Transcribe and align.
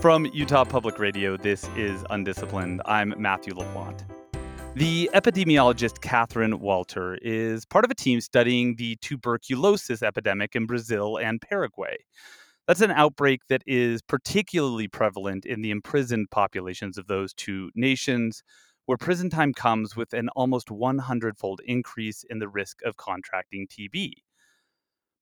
From 0.00 0.24
Utah 0.32 0.64
Public 0.64 0.98
Radio, 0.98 1.36
this 1.36 1.68
is 1.76 2.06
Undisciplined. 2.08 2.80
I'm 2.86 3.12
Matthew 3.18 3.52
LaPlante. 3.52 4.02
The 4.74 5.10
epidemiologist 5.12 6.00
Catherine 6.00 6.58
Walter 6.58 7.18
is 7.20 7.66
part 7.66 7.84
of 7.84 7.90
a 7.90 7.94
team 7.94 8.22
studying 8.22 8.76
the 8.76 8.96
tuberculosis 9.02 10.02
epidemic 10.02 10.56
in 10.56 10.64
Brazil 10.64 11.18
and 11.18 11.38
Paraguay. 11.38 11.98
That's 12.66 12.80
an 12.80 12.92
outbreak 12.92 13.42
that 13.50 13.62
is 13.66 14.00
particularly 14.00 14.88
prevalent 14.88 15.44
in 15.44 15.60
the 15.60 15.70
imprisoned 15.70 16.30
populations 16.30 16.96
of 16.96 17.06
those 17.06 17.34
two 17.34 17.70
nations, 17.74 18.42
where 18.86 18.96
prison 18.96 19.28
time 19.28 19.52
comes 19.52 19.96
with 19.96 20.14
an 20.14 20.30
almost 20.30 20.70
100 20.70 21.36
fold 21.36 21.60
increase 21.66 22.24
in 22.30 22.38
the 22.38 22.48
risk 22.48 22.78
of 22.86 22.96
contracting 22.96 23.66
TB. 23.66 24.14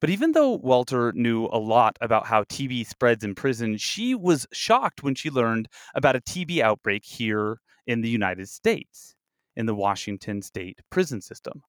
But 0.00 0.10
even 0.10 0.32
though 0.32 0.52
Walter 0.52 1.12
knew 1.12 1.46
a 1.46 1.58
lot 1.58 1.96
about 2.00 2.26
how 2.26 2.44
TB 2.44 2.86
spreads 2.86 3.24
in 3.24 3.34
prison, 3.34 3.76
she 3.78 4.14
was 4.14 4.46
shocked 4.52 5.02
when 5.02 5.16
she 5.16 5.28
learned 5.28 5.68
about 5.94 6.14
a 6.14 6.20
TB 6.20 6.60
outbreak 6.60 7.04
here 7.04 7.60
in 7.86 8.00
the 8.00 8.08
United 8.08 8.48
States, 8.48 9.16
in 9.56 9.66
the 9.66 9.74
Washington 9.74 10.40
state 10.40 10.80
prison 10.90 11.20
system. 11.20 11.62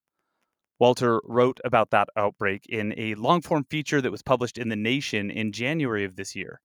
Walter 0.79 1.19
wrote 1.25 1.59
about 1.65 1.89
that 1.89 2.07
outbreak 2.15 2.65
in 2.67 2.93
a 2.97 3.15
long 3.15 3.41
form 3.41 3.65
feature 3.69 3.99
that 3.99 4.11
was 4.11 4.21
published 4.21 4.57
in 4.57 4.69
The 4.69 4.75
Nation 4.75 5.31
in 5.31 5.51
January 5.51 6.05
of 6.05 6.15
this 6.15 6.35
year. 6.35 6.61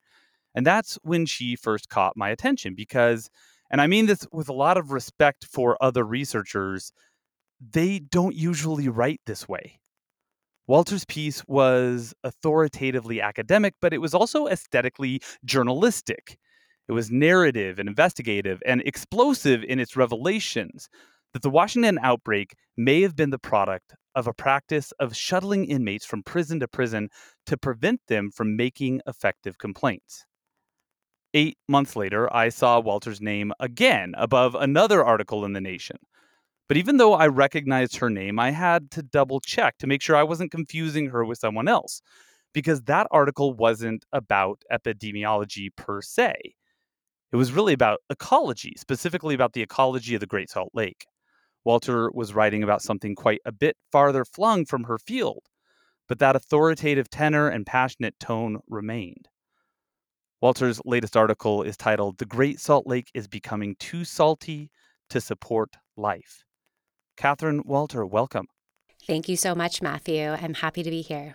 And 0.55 0.67
that's 0.67 0.99
when 1.03 1.27
she 1.27 1.57
first 1.57 1.89
caught 1.89 2.17
my 2.17 2.29
attention 2.29 2.75
because, 2.77 3.29
and 3.71 3.81
I 3.81 3.87
mean 3.87 4.07
this 4.07 4.27
with 4.31 4.49
a 4.49 4.53
lot 4.53 4.77
of 4.77 4.93
respect 4.93 5.47
for 5.47 5.77
other 5.83 6.05
researchers, 6.05 6.93
they 7.61 7.99
don't 7.99 8.37
usually 8.37 8.89
write 8.89 9.21
this 9.27 9.49
way. 9.49 9.81
Walter's 10.67 11.05
piece 11.05 11.45
was 11.47 12.15
authoritatively 12.25 13.21
academic, 13.21 13.75
but 13.81 13.93
it 13.93 13.99
was 13.99 14.15
also 14.15 14.47
aesthetically 14.47 15.21
journalistic. 15.45 16.39
It 16.89 16.93
was 16.93 17.11
narrative 17.11 17.79
and 17.79 17.89
investigative 17.89 18.63
and 18.65 18.83
explosive 18.83 19.63
in 19.65 19.79
its 19.79 19.97
revelations 19.97 20.89
that 21.33 21.43
the 21.43 21.51
Washington 21.51 21.99
outbreak 22.03 22.55
may 22.77 23.03
have 23.03 23.17
been 23.17 23.31
the 23.31 23.39
product 23.39 23.95
of 24.15 24.27
a 24.27 24.33
practice 24.33 24.93
of 25.01 25.17
shuttling 25.17 25.67
inmates 25.67 26.07
from 26.07 26.23
prison 26.23 26.61
to 26.61 26.69
prison 26.69 27.09
to 27.47 27.57
prevent 27.57 28.01
them 28.07 28.31
from 28.31 28.57
making 28.57 29.01
effective 29.07 29.59
complaints. 29.59 30.25
Eight 31.35 31.59
months 31.69 31.97
later, 31.97 32.33
I 32.33 32.49
saw 32.49 32.79
Walter's 32.79 33.21
name 33.21 33.53
again 33.59 34.15
above 34.17 34.55
another 34.55 35.05
article 35.05 35.45
in 35.45 35.53
The 35.53 35.61
Nation 35.61 35.97
but 36.69 36.77
even 36.77 36.97
though 36.97 37.15
I 37.15 37.27
recognized 37.27 37.97
her 37.97 38.11
name, 38.11 38.39
I 38.39 38.51
had 38.51 38.91
to 38.93 39.03
double 39.03 39.41
check 39.41 39.79
to 39.79 39.87
make 39.87 40.03
sure 40.03 40.17
I 40.17 40.23
wasn't 40.23 40.51
confusing 40.51 41.11
her 41.11 41.25
with 41.25 41.39
someone 41.39 41.69
else 41.69 42.01
because 42.53 42.83
that 42.83 43.07
article 43.11 43.53
wasn't 43.53 44.05
about 44.13 44.63
epidemiology 44.73 45.69
per 45.77 46.01
se. 46.01 46.35
It 47.33 47.37
was 47.37 47.53
really 47.53 47.73
about 47.73 47.99
ecology, 48.09 48.75
specifically 48.79 49.35
about 49.35 49.53
the 49.53 49.63
ecology 49.63 50.15
of 50.15 50.21
the 50.21 50.27
Great 50.27 50.49
Salt 50.49 50.71
Lake. 50.73 51.07
Walter 51.65 52.11
was 52.13 52.35
writing 52.35 52.63
about 52.63 52.83
something 52.83 53.15
quite 53.15 53.41
a 53.45 53.53
bit 53.53 53.77
farther 53.91 54.25
flung 54.25 54.65
from 54.65 54.85
her 54.85 54.99
field, 54.99 55.45
but 56.09 56.19
that 56.19 56.37
authoritative 56.37 57.11
tenor 57.11 57.49
and 57.49 57.67
passionate 57.67 58.19
tone 58.21 58.61
remained. 58.69 59.29
Walter's 60.41 60.81
latest 60.85 61.17
article 61.17 61.63
is 61.63 61.77
titled 61.77 62.19
The 62.19 62.27
Great 62.27 62.61
Salt 62.61 62.87
Lake 62.87 63.11
is 63.15 63.27
Becoming 63.27 63.77
Too 63.79 64.05
Salty 64.05 64.71
to 65.09 65.21
Support 65.21 65.77
Life. 65.97 66.45
Catherine 67.17 67.63
Walter, 67.65 68.05
welcome. 68.05 68.49
Thank 69.07 69.29
you 69.29 69.37
so 69.37 69.55
much, 69.55 69.83
Matthew. 69.83 70.31
I'm 70.31 70.55
happy 70.55 70.83
to 70.83 70.91
be 70.91 71.03
here. 71.03 71.35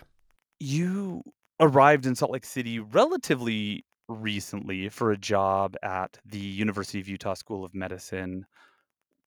You 0.58 1.22
arrived 1.58 2.06
in 2.06 2.14
Salt 2.14 2.32
Lake 2.32 2.44
City 2.44 2.78
relatively 2.78 3.84
recently 4.08 4.88
for 4.88 5.12
a 5.12 5.16
job 5.16 5.76
at 5.82 6.18
the 6.24 6.38
University 6.38 7.00
of 7.00 7.08
Utah 7.08 7.34
School 7.34 7.64
of 7.64 7.74
Medicine. 7.74 8.44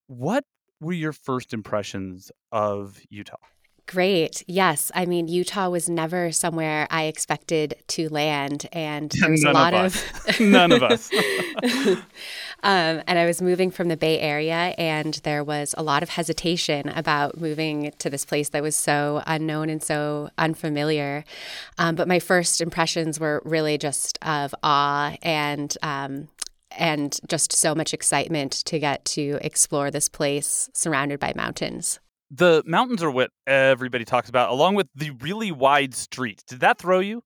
What 0.08 0.44
were 0.82 0.94
your 0.94 1.14
first 1.14 1.54
impressions 1.54 2.32
of 2.52 3.00
Utah? 3.10 3.38
Great. 3.86 4.44
Yes. 4.48 4.92
I 4.96 5.06
mean, 5.06 5.28
Utah 5.28 5.70
was 5.70 5.90
never 5.90 6.32
somewhere 6.32 6.88
I 6.90 7.04
expected 7.04 7.76
to 7.90 8.08
land. 8.10 8.68
And 8.72 9.12
there 9.20 9.30
was 9.30 9.44
None 9.44 9.56
a 9.56 9.60
lot 9.60 9.74
of 9.74 9.96
of. 10.28 10.40
None 10.40 10.72
of 10.72 10.84
us. 10.84 11.12
um, 12.64 13.02
and 13.06 13.20
I 13.20 13.26
was 13.26 13.42
moving 13.42 13.72
from 13.72 13.90
the 13.90 13.98
Bay 13.98 14.20
Area, 14.20 14.74
and 14.78 15.16
there 15.24 15.44
was 15.44 15.76
a 15.78 15.84
lot 15.84 16.02
of 16.02 16.10
hesitation 16.10 16.90
about 16.90 17.40
moving 17.40 17.92
to 18.00 18.10
this 18.10 18.26
place 18.26 18.50
that 18.50 18.64
was 18.64 18.76
so 18.76 19.22
unknown 19.28 19.70
and 19.70 19.84
so 19.84 20.30
unfamiliar. 20.38 21.26
Um, 21.78 21.96
but 21.96 22.08
my 22.08 22.20
first 22.20 22.62
impressions 22.62 23.20
were 23.20 23.42
really 23.46 23.78
just 23.78 24.18
of 24.22 24.56
awe 24.64 25.16
and. 25.22 25.76
Um, 25.82 26.30
and 26.76 27.20
just 27.28 27.54
so 27.54 27.76
much 27.76 27.94
excitement 27.94 28.52
to 28.52 28.80
get 28.80 29.06
to 29.06 29.38
explore 29.42 29.92
this 29.92 30.10
place 30.10 30.72
surrounded 30.74 31.20
by 31.20 31.32
mountains. 31.36 32.00
The 32.36 32.64
mountains 32.66 33.04
are 33.04 33.12
what 33.12 33.32
everybody 33.46 34.06
talks 34.06 34.30
about, 34.30 34.50
along 34.50 34.76
with 34.76 34.88
the 34.96 35.12
really 35.12 35.52
wide 35.52 35.94
streets. 35.94 36.44
Did 36.44 36.62
that 36.62 36.80
throw 36.80 37.00
you? 37.00 37.24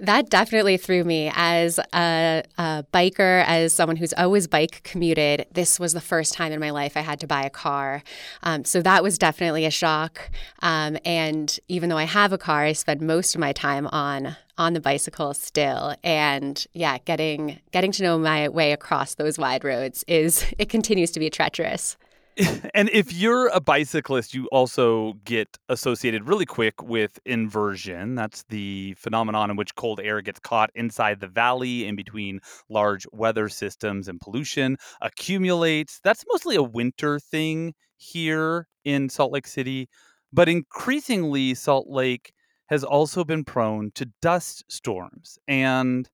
That 0.00 0.30
definitely 0.30 0.78
threw 0.78 1.04
me 1.04 1.30
as 1.34 1.78
a, 1.92 2.42
a, 2.56 2.84
biker, 2.92 3.44
as 3.46 3.74
someone 3.74 3.96
who's 3.96 4.14
always 4.14 4.46
bike 4.46 4.82
commuted. 4.84 5.46
This 5.52 5.78
was 5.78 5.92
the 5.92 6.00
first 6.00 6.32
time 6.32 6.52
in 6.52 6.60
my 6.60 6.70
life 6.70 6.96
I 6.96 7.00
had 7.00 7.20
to 7.20 7.26
buy 7.26 7.42
a 7.42 7.50
car. 7.50 8.02
Um, 8.42 8.64
so 8.64 8.80
that 8.82 9.02
was 9.02 9.18
definitely 9.18 9.66
a 9.66 9.70
shock. 9.70 10.30
Um, 10.60 10.96
and 11.04 11.58
even 11.68 11.90
though 11.90 11.98
I 11.98 12.04
have 12.04 12.32
a 12.32 12.38
car, 12.38 12.64
I 12.64 12.72
spend 12.72 13.02
most 13.02 13.34
of 13.34 13.40
my 13.40 13.52
time 13.52 13.86
on 13.88 14.36
on 14.58 14.72
the 14.72 14.80
bicycle 14.80 15.34
still 15.34 15.94
and 16.02 16.66
yeah 16.72 16.96
getting 17.04 17.60
getting 17.72 17.92
to 17.92 18.02
know 18.02 18.18
my 18.18 18.48
way 18.48 18.72
across 18.72 19.16
those 19.16 19.38
wide 19.38 19.62
roads 19.62 20.02
is 20.08 20.46
it 20.58 20.70
continues 20.70 21.10
to 21.10 21.20
be 21.20 21.28
treacherous 21.28 21.98
and 22.74 22.90
if 22.92 23.12
you're 23.14 23.48
a 23.48 23.60
bicyclist, 23.60 24.34
you 24.34 24.46
also 24.52 25.14
get 25.24 25.56
associated 25.70 26.28
really 26.28 26.44
quick 26.44 26.82
with 26.82 27.18
inversion. 27.24 28.14
That's 28.14 28.44
the 28.50 28.94
phenomenon 28.98 29.50
in 29.50 29.56
which 29.56 29.74
cold 29.74 30.00
air 30.00 30.20
gets 30.20 30.38
caught 30.40 30.70
inside 30.74 31.20
the 31.20 31.28
valley 31.28 31.86
in 31.86 31.96
between 31.96 32.40
large 32.68 33.06
weather 33.12 33.48
systems 33.48 34.06
and 34.06 34.20
pollution 34.20 34.76
accumulates. 35.00 35.98
That's 36.04 36.24
mostly 36.28 36.56
a 36.56 36.62
winter 36.62 37.18
thing 37.18 37.74
here 37.96 38.66
in 38.84 39.08
Salt 39.08 39.32
Lake 39.32 39.46
City. 39.46 39.88
But 40.30 40.48
increasingly, 40.48 41.54
Salt 41.54 41.86
Lake 41.88 42.32
has 42.66 42.84
also 42.84 43.24
been 43.24 43.44
prone 43.44 43.92
to 43.94 44.10
dust 44.20 44.64
storms. 44.68 45.38
And 45.48 46.06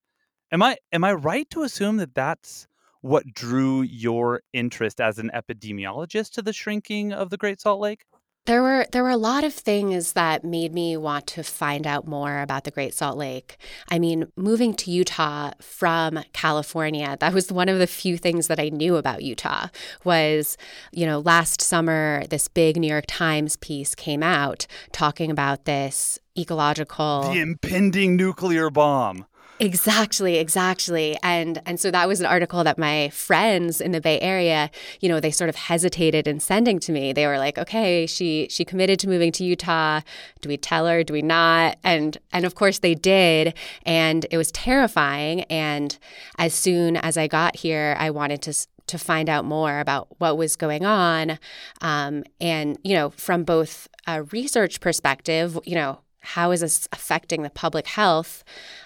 am 0.52 0.62
I 0.62 0.76
am 0.92 1.04
I 1.04 1.14
right 1.14 1.48
to 1.50 1.62
assume 1.62 1.96
that 1.98 2.14
that's 2.14 2.68
what 3.02 3.34
drew 3.34 3.82
your 3.82 4.42
interest 4.52 5.00
as 5.00 5.18
an 5.18 5.30
epidemiologist 5.34 6.32
to 6.32 6.42
the 6.42 6.52
shrinking 6.52 7.12
of 7.12 7.30
the 7.30 7.36
Great 7.36 7.60
Salt 7.60 7.80
Lake? 7.80 8.04
There 8.44 8.62
were 8.62 8.86
there 8.90 9.04
were 9.04 9.10
a 9.10 9.16
lot 9.16 9.44
of 9.44 9.54
things 9.54 10.14
that 10.14 10.42
made 10.42 10.74
me 10.74 10.96
want 10.96 11.28
to 11.28 11.44
find 11.44 11.86
out 11.86 12.08
more 12.08 12.40
about 12.40 12.64
the 12.64 12.72
Great 12.72 12.92
Salt 12.92 13.16
Lake. 13.16 13.56
I 13.88 14.00
mean, 14.00 14.32
moving 14.36 14.74
to 14.74 14.90
Utah 14.90 15.52
from 15.60 16.24
California, 16.32 17.16
that 17.20 17.34
was 17.34 17.52
one 17.52 17.68
of 17.68 17.78
the 17.78 17.86
few 17.86 18.18
things 18.18 18.48
that 18.48 18.58
I 18.58 18.68
knew 18.68 18.96
about 18.96 19.22
Utah 19.22 19.68
was, 20.02 20.56
you 20.90 21.06
know, 21.06 21.20
last 21.20 21.60
summer 21.60 22.24
this 22.30 22.48
big 22.48 22.76
New 22.76 22.88
York 22.88 23.04
Times 23.06 23.54
piece 23.56 23.94
came 23.94 24.24
out 24.24 24.66
talking 24.90 25.30
about 25.30 25.64
this 25.64 26.18
ecological 26.36 27.30
the 27.30 27.38
impending 27.38 28.16
nuclear 28.16 28.70
bomb. 28.70 29.24
Exactly, 29.62 30.38
exactly. 30.38 31.16
And 31.22 31.62
and 31.64 31.78
so 31.78 31.92
that 31.92 32.08
was 32.08 32.18
an 32.18 32.26
article 32.26 32.64
that 32.64 32.78
my 32.78 33.10
friends 33.10 33.80
in 33.80 33.92
the 33.92 34.00
Bay 34.00 34.18
Area, 34.18 34.72
you 34.98 35.08
know, 35.08 35.20
they 35.20 35.30
sort 35.30 35.48
of 35.48 35.54
hesitated 35.54 36.26
in 36.26 36.40
sending 36.40 36.80
to 36.80 36.90
me. 36.90 37.12
They 37.12 37.28
were 37.28 37.38
like, 37.38 37.58
"Okay, 37.58 38.04
she 38.06 38.48
she 38.50 38.64
committed 38.64 38.98
to 39.00 39.08
moving 39.08 39.30
to 39.30 39.44
Utah. 39.44 40.00
Do 40.40 40.48
we 40.48 40.56
tell 40.56 40.88
her? 40.88 41.04
Do 41.04 41.12
we 41.12 41.22
not?" 41.22 41.78
And 41.84 42.18
and 42.32 42.44
of 42.44 42.56
course 42.56 42.80
they 42.80 42.96
did, 42.96 43.54
and 43.86 44.26
it 44.32 44.36
was 44.36 44.50
terrifying 44.50 45.42
and 45.42 45.96
as 46.38 46.54
soon 46.54 46.96
as 46.96 47.16
I 47.16 47.28
got 47.28 47.54
here, 47.54 47.94
I 48.00 48.10
wanted 48.10 48.42
to 48.42 48.66
to 48.88 48.98
find 48.98 49.28
out 49.28 49.44
more 49.44 49.78
about 49.78 50.08
what 50.18 50.36
was 50.36 50.56
going 50.56 50.84
on 50.84 51.38
um, 51.82 52.24
and 52.40 52.76
you 52.82 52.94
know 52.96 53.10
from 53.10 53.44
both 53.44 53.86
a 54.08 54.24
research 54.24 54.80
perspective 54.80 55.56
you 55.64 55.76
know 55.76 56.00
how 56.22 56.50
is 56.50 56.60
this 56.60 56.88
affecting 56.92 57.42
the 57.42 57.50
public 57.50 57.86
health 57.86 58.44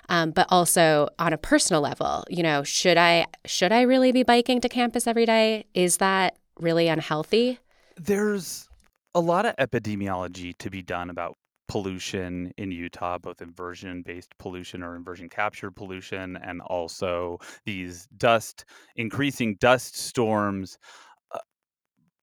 um, 0.08 0.30
but 0.30 0.46
also 0.50 1.08
on 1.18 1.32
a 1.32 1.38
personal 1.38 1.80
level 1.80 2.24
you 2.28 2.42
know 2.42 2.62
should 2.62 2.96
i 2.96 3.26
should 3.44 3.72
i 3.72 3.82
really 3.82 4.12
be 4.12 4.22
biking 4.22 4.60
to 4.60 4.68
campus 4.68 5.06
every 5.06 5.26
day 5.26 5.64
is 5.74 5.98
that 5.98 6.36
really 6.58 6.88
unhealthy 6.88 7.58
there's 7.96 8.68
a 9.14 9.20
lot 9.20 9.46
of 9.46 9.56
epidemiology 9.56 10.56
to 10.58 10.70
be 10.70 10.82
done 10.82 11.10
about 11.10 11.36
pollution 11.68 12.52
in 12.56 12.70
Utah, 12.70 13.18
both 13.18 13.42
inversion 13.42 14.02
based 14.02 14.30
pollution 14.38 14.82
or 14.82 14.96
inversion 14.96 15.28
captured 15.28 15.72
pollution, 15.72 16.36
and 16.36 16.60
also 16.62 17.38
these 17.64 18.06
dust, 18.16 18.64
increasing 18.96 19.56
dust 19.56 19.96
storms. 19.96 20.78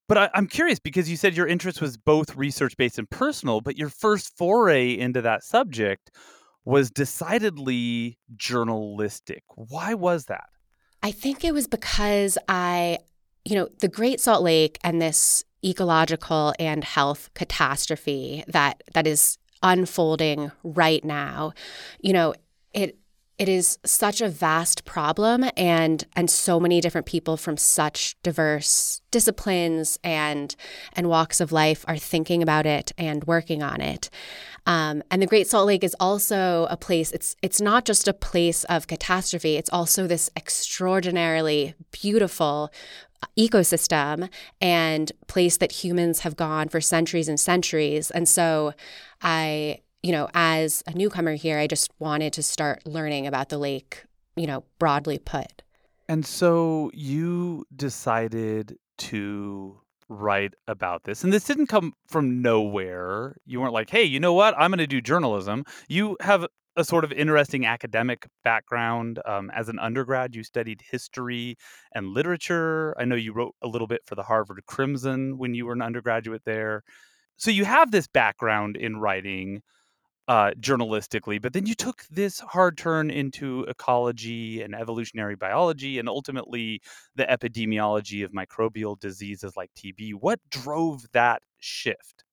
But 0.07 0.17
I, 0.17 0.29
I'm 0.33 0.47
curious 0.47 0.79
because 0.79 1.09
you 1.09 1.17
said 1.17 1.35
your 1.35 1.47
interest 1.47 1.81
was 1.81 1.97
both 1.97 2.35
research 2.35 2.75
based 2.77 2.99
and 2.99 3.09
personal, 3.09 3.61
but 3.61 3.77
your 3.77 3.89
first 3.89 4.37
foray 4.37 4.97
into 4.97 5.21
that 5.21 5.43
subject 5.43 6.11
was 6.65 6.91
decidedly 6.91 8.17
journalistic. 8.35 9.43
Why 9.55 9.93
was 9.93 10.25
that? 10.25 10.45
I 11.01 11.11
think 11.11 11.43
it 11.43 11.53
was 11.53 11.67
because 11.67 12.37
I, 12.47 12.99
you 13.43 13.55
know, 13.55 13.67
the 13.79 13.89
Great 13.89 14.21
Salt 14.21 14.43
Lake 14.43 14.77
and 14.83 15.01
this 15.01 15.43
ecological 15.63 16.53
and 16.59 16.83
health 16.83 17.29
catastrophe 17.33 18.43
that 18.47 18.83
that 18.93 19.07
is 19.07 19.37
unfolding 19.61 20.51
right 20.63 21.03
now, 21.03 21.53
you 22.01 22.13
know, 22.13 22.33
it 23.37 23.49
is 23.49 23.79
such 23.83 24.21
a 24.21 24.29
vast 24.29 24.85
problem 24.85 25.43
and 25.57 26.05
and 26.15 26.29
so 26.29 26.59
many 26.59 26.79
different 26.79 27.07
people 27.07 27.35
from 27.35 27.57
such 27.57 28.15
diverse 28.21 29.01
disciplines 29.11 29.97
and 30.03 30.55
and 30.93 31.09
walks 31.09 31.41
of 31.41 31.51
life 31.51 31.83
are 31.87 31.97
thinking 31.97 32.43
about 32.43 32.65
it 32.65 32.91
and 32.97 33.23
working 33.25 33.63
on 33.63 33.81
it. 33.81 34.09
Um, 34.65 35.03
and 35.11 35.21
the 35.21 35.27
great 35.27 35.47
salt 35.47 35.67
lake 35.67 35.83
is 35.83 35.95
also 35.99 36.67
a 36.69 36.77
place 36.77 37.11
it's 37.11 37.35
it's 37.41 37.59
not 37.59 37.85
just 37.85 38.07
a 38.07 38.13
place 38.13 38.63
of 38.65 38.87
catastrophe 38.87 39.57
it's 39.57 39.69
also 39.71 40.07
this 40.07 40.29
extraordinarily 40.37 41.73
beautiful 41.91 42.71
ecosystem 43.37 44.29
and 44.61 45.11
place 45.27 45.57
that 45.57 45.71
humans 45.71 46.19
have 46.19 46.35
gone 46.35 46.69
for 46.69 46.81
centuries 46.81 47.29
and 47.29 47.39
centuries. 47.39 48.11
And 48.11 48.27
so 48.27 48.73
i 49.21 49.79
you 50.03 50.11
know, 50.11 50.27
as 50.33 50.83
a 50.85 50.93
newcomer 50.93 51.33
here, 51.33 51.57
I 51.57 51.65
just 51.65 51.89
wanted 51.97 52.33
to 52.33 52.43
start 52.43 52.85
learning 52.85 53.25
about 53.25 53.49
the 53.49 53.57
lake, 53.57 54.03
you 54.35 54.45
know, 54.45 54.65
broadly 54.77 55.17
put. 55.17 55.63
And 56.09 56.25
so 56.25 56.91
you 56.93 57.65
decided 57.73 58.77
to 58.97 59.79
write 60.09 60.53
about 60.67 61.05
this. 61.05 61.23
And 61.23 61.31
this 61.31 61.45
didn't 61.45 61.67
come 61.67 61.93
from 62.07 62.41
nowhere. 62.41 63.37
You 63.45 63.61
weren't 63.61 63.73
like, 63.73 63.89
hey, 63.89 64.03
you 64.03 64.19
know 64.19 64.33
what? 64.33 64.53
I'm 64.57 64.69
going 64.69 64.79
to 64.79 64.87
do 64.87 65.01
journalism. 65.01 65.63
You 65.87 66.17
have 66.19 66.45
a 66.75 66.83
sort 66.83 67.05
of 67.05 67.11
interesting 67.13 67.65
academic 67.65 68.27
background. 68.43 69.19
Um, 69.25 69.49
as 69.51 69.69
an 69.69 69.79
undergrad, 69.79 70.35
you 70.35 70.43
studied 70.43 70.81
history 70.91 71.55
and 71.93 72.07
literature. 72.07 72.93
I 72.99 73.05
know 73.05 73.15
you 73.15 73.31
wrote 73.31 73.55
a 73.61 73.67
little 73.67 73.87
bit 73.87 74.01
for 74.05 74.15
the 74.15 74.23
Harvard 74.23 74.61
Crimson 74.65 75.37
when 75.37 75.53
you 75.55 75.65
were 75.65 75.73
an 75.73 75.81
undergraduate 75.81 76.43
there. 76.45 76.83
So 77.37 77.51
you 77.51 77.63
have 77.63 77.91
this 77.91 78.07
background 78.07 78.75
in 78.75 78.97
writing 78.97 79.61
uh, 80.27 80.51
journalistically, 80.59 81.41
but 81.41 81.53
then 81.53 81.65
you 81.65 81.75
took 81.75 82.05
this 82.09 82.39
hard 82.39 82.77
turn 82.77 83.09
into 83.09 83.63
ecology 83.63 84.61
and 84.61 84.73
evolutionary 84.73 85.35
biology 85.35 85.99
and 85.99 86.07
ultimately 86.07 86.81
the 87.15 87.25
epidemiology 87.25 88.23
of 88.23 88.31
microbial 88.31 88.99
diseases 88.99 89.57
like 89.57 89.71
TB. 89.75 90.13
What 90.15 90.39
drove 90.49 91.05
that 91.11 91.43
shift? 91.59 92.23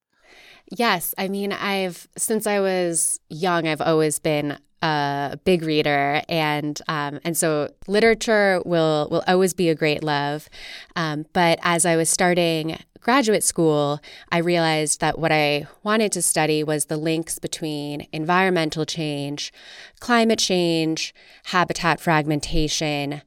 Yes, 0.71 1.15
I 1.19 1.29
mean, 1.29 1.53
I've 1.53 2.09
since 2.17 2.47
I 2.47 2.61
was 2.61 3.19
young, 3.29 3.67
I've 3.67 3.81
always 3.81 4.21
been 4.21 4.59
a 4.83 5.39
big 5.45 5.63
reader, 5.63 6.23
and 6.29 6.81
um, 6.89 7.21
and 7.25 7.37
so 7.37 7.71
literature 7.87 8.63
will 8.65 9.09
will 9.11 9.23
always 9.27 9.53
be 9.53 9.69
a 9.69 9.75
great 9.75 10.03
love. 10.03 10.49
Um, 10.97 11.27
but 11.33 11.59
as 11.63 11.85
I 11.85 11.97
was 11.97 12.09
starting 12.09 12.79
graduate 13.01 13.43
school, 13.43 14.01
I 14.31 14.39
realized 14.39 15.01
that 15.01 15.19
what 15.19 15.33
I 15.33 15.67
wanted 15.83 16.13
to 16.13 16.23
study 16.23 16.63
was 16.63 16.87
the 16.87 16.97
links 16.97 17.39
between 17.39 18.07
environmental 18.13 18.85
change, 18.85 19.53
climate 20.01 20.39
change, 20.39 21.15
habitat 21.45 22.01
fragmentation, 22.01 23.23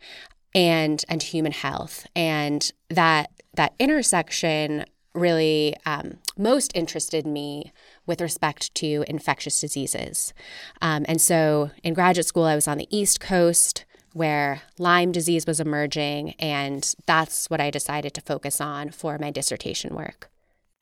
and 0.53 1.03
and 1.09 1.21
human 1.21 1.51
health, 1.51 2.07
and 2.15 2.71
that 2.89 3.31
that 3.55 3.73
intersection 3.79 4.85
really 5.13 5.75
um, 5.85 6.17
most 6.37 6.71
interested 6.75 7.25
me 7.25 7.71
with 8.05 8.21
respect 8.21 8.73
to 8.75 9.05
infectious 9.07 9.59
diseases. 9.59 10.33
Um, 10.81 11.05
and 11.07 11.21
so 11.21 11.71
in 11.83 11.93
graduate 11.93 12.27
school, 12.27 12.43
I 12.45 12.55
was 12.55 12.67
on 12.67 12.77
the 12.77 12.87
East 12.89 13.19
Coast 13.19 13.85
where 14.13 14.61
Lyme 14.77 15.11
disease 15.11 15.45
was 15.45 15.59
emerging, 15.59 16.31
and 16.39 16.93
that's 17.05 17.49
what 17.49 17.59
I 17.59 17.69
decided 17.69 18.13
to 18.13 18.21
focus 18.21 18.61
on 18.61 18.91
for 18.91 19.17
my 19.17 19.31
dissertation 19.31 19.95
work. 19.95 20.29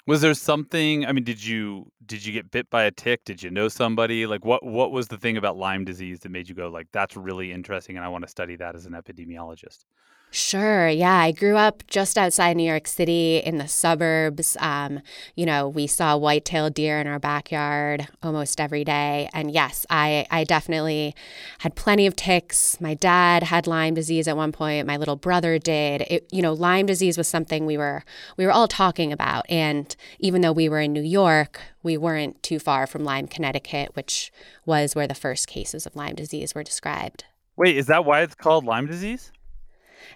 Was 0.07 0.21
there 0.21 0.33
something? 0.33 1.05
I 1.05 1.11
mean, 1.11 1.23
did 1.23 1.43
you 1.43 1.91
did 2.05 2.25
you 2.25 2.33
get 2.33 2.51
bit 2.51 2.69
by 2.69 2.83
a 2.83 2.91
tick? 2.91 3.23
Did 3.23 3.41
you 3.41 3.49
know 3.49 3.67
somebody? 3.67 4.25
Like, 4.25 4.43
what 4.43 4.65
what 4.65 4.91
was 4.91 5.07
the 5.07 5.17
thing 5.17 5.37
about 5.37 5.57
Lyme 5.57 5.85
disease 5.85 6.21
that 6.21 6.29
made 6.29 6.49
you 6.49 6.55
go 6.55 6.69
like, 6.69 6.87
"That's 6.91 7.15
really 7.15 7.51
interesting, 7.51 7.97
and 7.97 8.05
I 8.05 8.09
want 8.09 8.23
to 8.23 8.29
study 8.29 8.55
that 8.57 8.75
as 8.75 8.85
an 8.85 8.93
epidemiologist"? 8.93 9.85
Sure. 10.33 10.87
Yeah. 10.87 11.17
I 11.17 11.33
grew 11.33 11.57
up 11.57 11.83
just 11.87 12.17
outside 12.17 12.55
New 12.55 12.63
York 12.63 12.87
City 12.87 13.39
in 13.39 13.57
the 13.57 13.67
suburbs. 13.67 14.55
Um, 14.61 15.01
you 15.35 15.45
know, 15.45 15.67
we 15.67 15.87
saw 15.87 16.15
white 16.15 16.45
tailed 16.45 16.73
deer 16.73 17.01
in 17.01 17.07
our 17.07 17.19
backyard 17.19 18.07
almost 18.23 18.61
every 18.61 18.85
day. 18.85 19.29
And 19.33 19.51
yes, 19.51 19.85
I, 19.89 20.25
I 20.31 20.45
definitely 20.45 21.13
had 21.59 21.75
plenty 21.75 22.07
of 22.07 22.15
ticks. 22.15 22.79
My 22.79 22.93
dad 22.93 23.43
had 23.43 23.67
Lyme 23.67 23.93
disease 23.93 24.25
at 24.25 24.37
one 24.37 24.53
point. 24.53 24.87
My 24.87 24.95
little 24.95 25.17
brother 25.17 25.59
did. 25.59 26.03
It, 26.03 26.29
you 26.31 26.41
know, 26.41 26.53
Lyme 26.53 26.85
disease 26.85 27.17
was 27.17 27.27
something 27.27 27.65
we 27.65 27.77
were 27.77 28.05
we 28.37 28.45
were 28.45 28.53
all 28.53 28.69
talking 28.69 29.11
about. 29.11 29.45
And 29.49 29.93
even 30.19 30.39
though 30.39 30.53
we 30.53 30.69
were 30.69 30.79
in 30.79 30.93
New 30.93 31.03
York, 31.03 31.59
we 31.83 31.97
weren't 31.97 32.41
too 32.41 32.57
far 32.57 32.87
from 32.87 33.03
Lyme, 33.03 33.27
Connecticut, 33.27 33.97
which 33.97 34.31
was 34.65 34.95
where 34.95 35.07
the 35.07 35.13
first 35.13 35.49
cases 35.49 35.85
of 35.85 35.93
Lyme 35.93 36.15
disease 36.15 36.55
were 36.55 36.63
described. 36.63 37.25
Wait, 37.57 37.75
is 37.75 37.87
that 37.87 38.05
why 38.05 38.21
it's 38.21 38.33
called 38.33 38.63
Lyme 38.63 38.87
disease? 38.87 39.33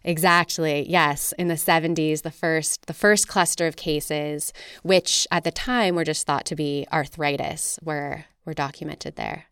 Exactly. 0.04 0.86
Yes, 0.90 1.34
in 1.38 1.48
the 1.48 1.56
70s, 1.56 2.22
the 2.22 2.32
first 2.32 2.86
the 2.88 2.94
first 2.94 3.28
cluster 3.28 3.68
of 3.68 3.76
cases, 3.76 4.54
which 4.84 5.28
at 5.32 5.44
the 5.44 5.52
time 5.52 5.96
were 5.96 6.04
just 6.04 6.26
thought 6.26 6.46
to 6.46 6.56
be 6.56 6.86
arthritis, 6.92 7.80
were 7.84 8.26
were 8.46 8.54
documented 8.54 9.16
there. 9.16 9.46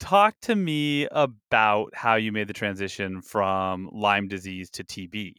Talk 0.00 0.34
to 0.42 0.54
me 0.54 1.08
about 1.10 1.90
how 1.94 2.14
you 2.14 2.30
made 2.30 2.46
the 2.46 2.52
transition 2.52 3.20
from 3.20 3.90
Lyme 3.92 4.28
disease 4.28 4.70
to 4.70 4.84
TB. 4.84 5.34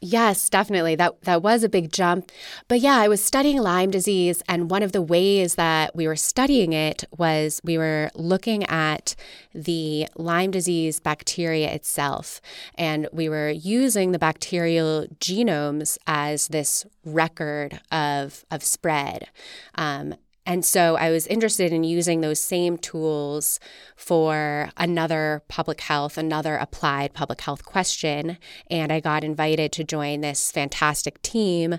Yes, 0.00 0.50
definitely. 0.50 0.94
That 0.94 1.22
that 1.22 1.42
was 1.42 1.64
a 1.64 1.70
big 1.70 1.90
jump. 1.90 2.30
But 2.68 2.80
yeah, 2.80 2.96
I 2.96 3.08
was 3.08 3.22
studying 3.24 3.58
Lyme 3.62 3.90
disease 3.90 4.42
and 4.46 4.70
one 4.70 4.82
of 4.82 4.92
the 4.92 5.00
ways 5.00 5.54
that 5.54 5.96
we 5.96 6.06
were 6.06 6.16
studying 6.16 6.74
it 6.74 7.04
was 7.16 7.62
we 7.64 7.78
were 7.78 8.10
looking 8.14 8.64
at 8.64 9.14
the 9.54 10.06
Lyme 10.14 10.50
disease 10.50 11.00
bacteria 11.00 11.72
itself 11.72 12.42
and 12.74 13.08
we 13.10 13.30
were 13.30 13.48
using 13.48 14.12
the 14.12 14.18
bacterial 14.18 15.06
genomes 15.18 15.96
as 16.06 16.48
this 16.48 16.84
record 17.04 17.80
of 17.90 18.44
of 18.50 18.62
spread. 18.62 19.28
Um, 19.76 20.14
and 20.46 20.64
so 20.64 20.96
I 20.96 21.10
was 21.10 21.26
interested 21.26 21.72
in 21.72 21.82
using 21.82 22.20
those 22.20 22.40
same 22.40 22.78
tools 22.78 23.58
for 23.96 24.70
another 24.76 25.42
public 25.48 25.80
health, 25.80 26.16
another 26.16 26.54
applied 26.54 27.12
public 27.12 27.40
health 27.40 27.64
question. 27.64 28.38
And 28.70 28.92
I 28.92 29.00
got 29.00 29.24
invited 29.24 29.72
to 29.72 29.84
join 29.84 30.20
this 30.20 30.52
fantastic 30.52 31.20
team 31.22 31.78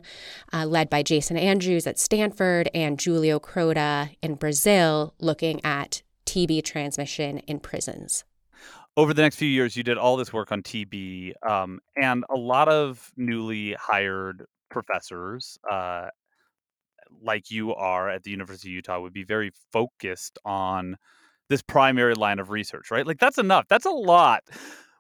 uh, 0.52 0.66
led 0.66 0.90
by 0.90 1.02
Jason 1.02 1.38
Andrews 1.38 1.88
at 1.88 1.98
Stanford 1.98 2.70
and 2.74 3.02
Julio 3.02 3.40
Croda 3.40 4.10
in 4.22 4.36
Brazil, 4.36 5.14
looking 5.20 5.64
at 5.64 6.02
TB 6.26 6.66
transmission 6.66 7.38
in 7.40 7.60
prisons. 7.60 8.26
Over 8.98 9.14
the 9.14 9.22
next 9.22 9.38
few 9.38 9.48
years, 9.48 9.78
you 9.78 9.84
did 9.84 9.98
all 9.98 10.18
this 10.18 10.34
work 10.34 10.52
on 10.52 10.62
TB, 10.62 11.34
um, 11.48 11.80
and 11.96 12.26
a 12.30 12.36
lot 12.36 12.68
of 12.68 13.12
newly 13.16 13.74
hired 13.80 14.46
professors 14.70 15.58
uh, 15.72 16.08
like 17.22 17.50
you 17.52 17.74
are 17.74 18.10
at 18.10 18.24
the 18.24 18.32
University 18.32 18.70
of 18.70 18.76
Utah 18.76 19.00
would 19.00 19.14
be 19.14 19.24
very 19.24 19.52
focused 19.72 20.38
on 20.46 20.98
this 21.50 21.62
primary 21.62 22.14
line 22.14 22.40
of 22.40 22.50
research, 22.50 22.92
right? 22.92 23.06
Like 23.06 23.20
that's 23.20 23.38
enough. 23.38 23.66
That's 23.70 23.86
a 23.86 23.92
lot. 23.92 24.44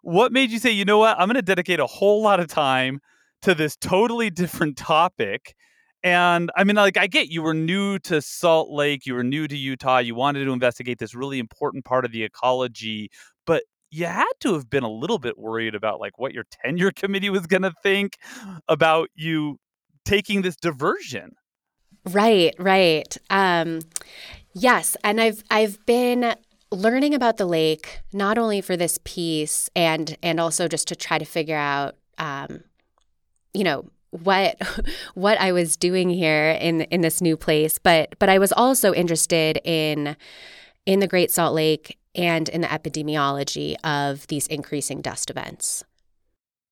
What 0.01 0.31
made 0.31 0.51
you 0.51 0.59
say, 0.59 0.71
you 0.71 0.85
know 0.85 0.99
what? 0.99 1.19
I'm 1.19 1.27
going 1.27 1.35
to 1.35 1.41
dedicate 1.41 1.79
a 1.79 1.87
whole 1.87 2.21
lot 2.21 2.39
of 2.39 2.47
time 2.47 2.99
to 3.41 3.53
this 3.53 3.75
totally 3.75 4.29
different 4.29 4.77
topic. 4.77 5.55
And 6.03 6.51
I 6.55 6.63
mean, 6.63 6.75
like, 6.75 6.97
I 6.97 7.07
get 7.07 7.29
you 7.29 7.41
were 7.41 7.53
new 7.53 7.99
to 7.99 8.21
Salt 8.21 8.69
Lake, 8.69 9.05
you 9.05 9.15
were 9.15 9.23
new 9.23 9.47
to 9.47 9.57
Utah, 9.57 9.97
you 9.97 10.15
wanted 10.15 10.45
to 10.45 10.53
investigate 10.53 10.99
this 10.99 11.15
really 11.15 11.39
important 11.39 11.85
part 11.85 12.05
of 12.05 12.11
the 12.11 12.23
ecology, 12.23 13.09
but 13.45 13.63
you 13.89 14.05
had 14.05 14.31
to 14.41 14.53
have 14.53 14.69
been 14.69 14.83
a 14.83 14.89
little 14.89 15.17
bit 15.17 15.37
worried 15.37 15.75
about 15.75 15.99
like 15.99 16.17
what 16.17 16.33
your 16.33 16.45
tenure 16.63 16.91
committee 16.95 17.29
was 17.29 17.47
going 17.47 17.63
to 17.63 17.73
think 17.83 18.17
about 18.67 19.09
you 19.15 19.57
taking 20.05 20.41
this 20.41 20.55
diversion. 20.55 21.31
Right, 22.07 22.55
right. 22.57 23.17
Um, 23.29 23.81
yes, 24.53 24.95
and 25.03 25.19
I've 25.19 25.43
I've 25.49 25.85
been 25.85 26.35
learning 26.71 27.13
about 27.13 27.37
the 27.37 27.45
lake 27.45 27.99
not 28.13 28.37
only 28.37 28.61
for 28.61 28.77
this 28.77 28.99
piece 29.03 29.69
and 29.75 30.17
and 30.23 30.39
also 30.39 30.67
just 30.67 30.87
to 30.89 30.95
try 30.95 31.17
to 31.17 31.25
figure 31.25 31.57
out, 31.57 31.95
um, 32.17 32.63
you 33.53 33.63
know, 33.63 33.89
what 34.11 34.57
what 35.15 35.39
I 35.39 35.51
was 35.51 35.75
doing 35.75 36.09
here 36.09 36.51
in 36.51 36.81
in 36.81 37.01
this 37.01 37.21
new 37.21 37.35
place, 37.35 37.77
but 37.77 38.15
but 38.19 38.29
I 38.29 38.39
was 38.39 38.53
also 38.53 38.93
interested 38.93 39.59
in 39.65 40.15
in 40.85 41.01
the 41.01 41.07
Great 41.07 41.31
Salt 41.31 41.53
Lake 41.53 41.97
and 42.15 42.47
in 42.49 42.61
the 42.61 42.67
epidemiology 42.67 43.75
of 43.83 44.25
these 44.27 44.47
increasing 44.47 45.01
dust 45.01 45.29
events. 45.29 45.83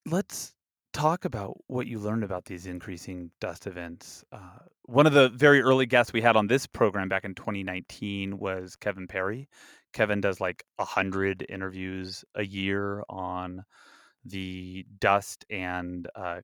Let's 0.09 0.54
talk 0.95 1.25
about 1.25 1.57
what 1.67 1.87
you 1.87 1.99
learned 1.99 2.23
about 2.23 2.45
these 2.45 2.65
increasing 2.65 3.29
dust 3.41 3.67
events. 3.67 4.23
Uh, 4.31 4.59
one 4.83 5.05
of 5.05 5.11
the 5.11 5.27
very 5.27 5.61
early 5.61 5.85
guests 5.85 6.13
we 6.13 6.21
had 6.21 6.37
on 6.37 6.47
this 6.47 6.65
program 6.65 7.09
back 7.09 7.25
in 7.25 7.35
2019 7.35 8.37
was 8.37 8.77
Kevin 8.77 9.05
Perry. 9.05 9.49
Kevin 9.91 10.21
does 10.21 10.39
like 10.39 10.63
a 10.79 10.85
hundred 10.85 11.45
interviews 11.49 12.23
a 12.33 12.45
year 12.45 13.03
on 13.09 13.65
the 14.23 14.85
dust 14.97 15.43
and 15.49 16.07
uh, 16.15 16.39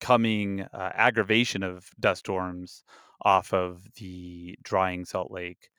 coming 0.00 0.62
uh, 0.62 0.90
aggravation 0.94 1.62
of 1.62 1.88
dust 2.00 2.18
storms 2.18 2.82
off 3.22 3.54
of 3.54 3.80
the 3.94 4.58
drying 4.64 5.04
Salt 5.04 5.30
Lake. 5.30 5.70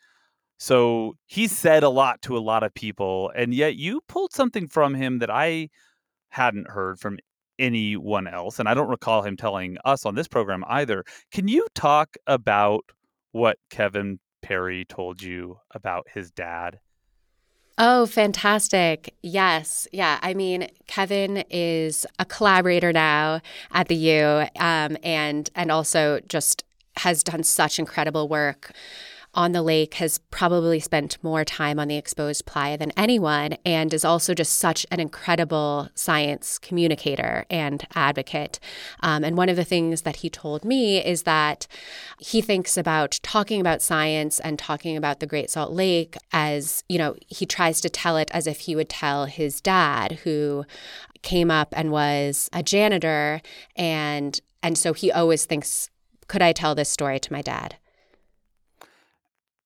So 0.58 1.18
he 1.25 1.48
said 1.48 1.84
a 1.84 1.89
lot 1.89 2.22
to 2.22 2.38
a 2.38 2.39
lot 2.39 2.63
of 2.63 2.74
people, 2.74 3.29
and 3.36 3.53
yet 3.53 3.75
you 3.75 4.00
pulled 4.08 4.32
something 4.32 4.70
from 4.70 4.94
him 4.94 5.20
that 5.20 5.29
I 5.29 5.68
hadn't 6.29 6.70
heard 6.70 7.00
from 7.00 7.18
anyone 7.59 8.27
else. 8.27 8.59
And 8.59 8.67
I 8.67 8.73
don't 8.73 8.89
recall 8.89 9.21
him 9.21 9.37
telling 9.37 9.77
us 9.85 10.05
on 10.05 10.15
this 10.15 10.27
program 10.27 10.63
either. 10.67 11.03
Can 11.31 11.47
you 11.47 11.67
talk 11.75 12.17
about 12.25 12.85
what 13.31 13.57
Kevin 13.69 14.19
Perry 14.41 14.85
told 14.85 15.21
you 15.21 15.57
about 15.75 16.07
his 16.11 16.31
dad? 16.31 16.79
Oh, 17.77 18.05
fantastic. 18.05 19.15
Yes. 19.23 19.87
Yeah. 19.93 20.19
I 20.21 20.33
mean, 20.33 20.67
Kevin 20.87 21.45
is 21.49 22.05
a 22.19 22.25
collaborator 22.25 22.91
now 22.91 23.41
at 23.71 23.87
the 23.87 23.95
U 23.95 24.45
um, 24.59 24.97
and 25.01 25.49
and 25.55 25.71
also 25.71 26.19
just 26.27 26.65
has 26.97 27.23
done 27.23 27.43
such 27.43 27.79
incredible 27.79 28.27
work 28.27 28.71
on 29.33 29.51
the 29.51 29.62
lake 29.62 29.95
has 29.95 30.17
probably 30.31 30.79
spent 30.79 31.17
more 31.24 31.45
time 31.45 31.79
on 31.79 31.88
the 31.88 31.98
exposed 31.98 32.45
playa 32.45 32.77
than 32.77 32.91
anyone 32.98 33.53
and 33.65 33.93
is 33.93 34.03
also 34.03 34.33
just 34.33 34.55
such 34.55 34.86
an 34.91 35.00
incredible 35.00 35.89
science 35.93 36.57
communicator 36.57 37.45
and 37.50 37.86
advocate. 37.93 38.59
Um, 39.01 39.24
and 39.24 39.38
one 39.38 39.50
of 39.50 39.55
the 39.55 39.63
things 39.63 40.01
that 40.01 40.17
he 40.17 40.29
told 40.29 40.65
me 40.65 41.03
is 41.03 41.24
that 41.24 41.67
he 42.19 42.41
thinks 42.41 42.75
about 42.75 43.19
talking 43.21 43.62
about 43.62 43.81
science 43.81 44.39
and 44.39 44.57
talking 44.57 44.98
about 44.98 45.19
the 45.19 45.27
Great 45.27 45.50
Salt 45.50 45.71
Lake 45.71 46.15
as, 46.31 46.83
you 46.89 46.98
know, 46.98 47.15
he 47.27 47.45
tries 47.45 47.81
to 47.81 47.89
tell 47.89 48.17
it 48.17 48.31
as 48.33 48.48
if 48.48 48.62
he 48.62 48.75
would 48.75 48.89
tell 48.89 49.25
his 49.25 49.62
dad, 49.62 50.19
who 50.24 50.65
came 51.21 51.51
up 51.51 51.74
and 51.75 51.91
was 51.91 52.50
a 52.53 52.63
janitor 52.63 53.41
and 53.75 54.39
and 54.63 54.77
so 54.77 54.93
he 54.93 55.12
always 55.12 55.45
thinks 55.45 55.89
could 56.27 56.41
I 56.41 56.53
tell 56.53 56.75
this 56.75 56.89
story 56.89 57.19
to 57.19 57.33
my 57.33 57.41
dad? 57.41 57.75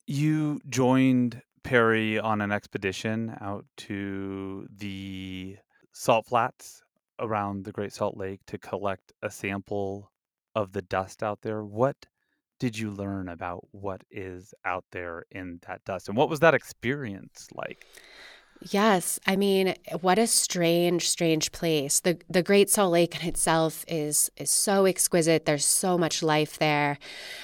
You 0.05 0.59
joined 0.67 1.41
Perry 1.63 2.19
on 2.19 2.41
an 2.41 2.51
expedition 2.51 3.35
out 3.39 3.65
to 3.77 4.67
the 4.75 5.57
salt 5.93 6.27
flats 6.27 6.83
around 7.19 7.63
the 7.63 7.71
Great 7.71 7.93
Salt 7.93 8.17
Lake 8.17 8.41
to 8.47 8.57
collect 8.57 9.13
a 9.21 9.29
sample 9.29 10.11
of 10.55 10.73
the 10.73 10.81
dust 10.81 11.23
out 11.23 11.41
there. 11.41 11.63
What 11.63 12.05
did 12.59 12.77
you 12.77 12.91
learn 12.91 13.29
about 13.29 13.65
what 13.71 14.01
is 14.11 14.53
out 14.65 14.85
there 14.91 15.25
in 15.31 15.59
that 15.67 15.83
dust? 15.85 16.09
And 16.09 16.17
what 16.17 16.29
was 16.29 16.41
that 16.41 16.53
experience 16.53 17.47
like? 17.53 17.85
Yes, 18.61 19.19
I 19.27 19.35
mean, 19.35 19.75
what 20.01 20.19
a 20.19 20.27
strange, 20.27 21.09
strange 21.09 21.51
place. 21.51 21.99
the 21.99 22.19
The 22.29 22.43
Great 22.43 22.69
Salt 22.69 22.93
Lake 22.93 23.21
in 23.21 23.27
itself 23.27 23.83
is 23.87 24.29
is 24.37 24.49
so 24.49 24.85
exquisite. 24.85 25.45
There's 25.45 25.65
so 25.65 25.97
much 25.97 26.23
life 26.23 26.57
there, 26.59 26.97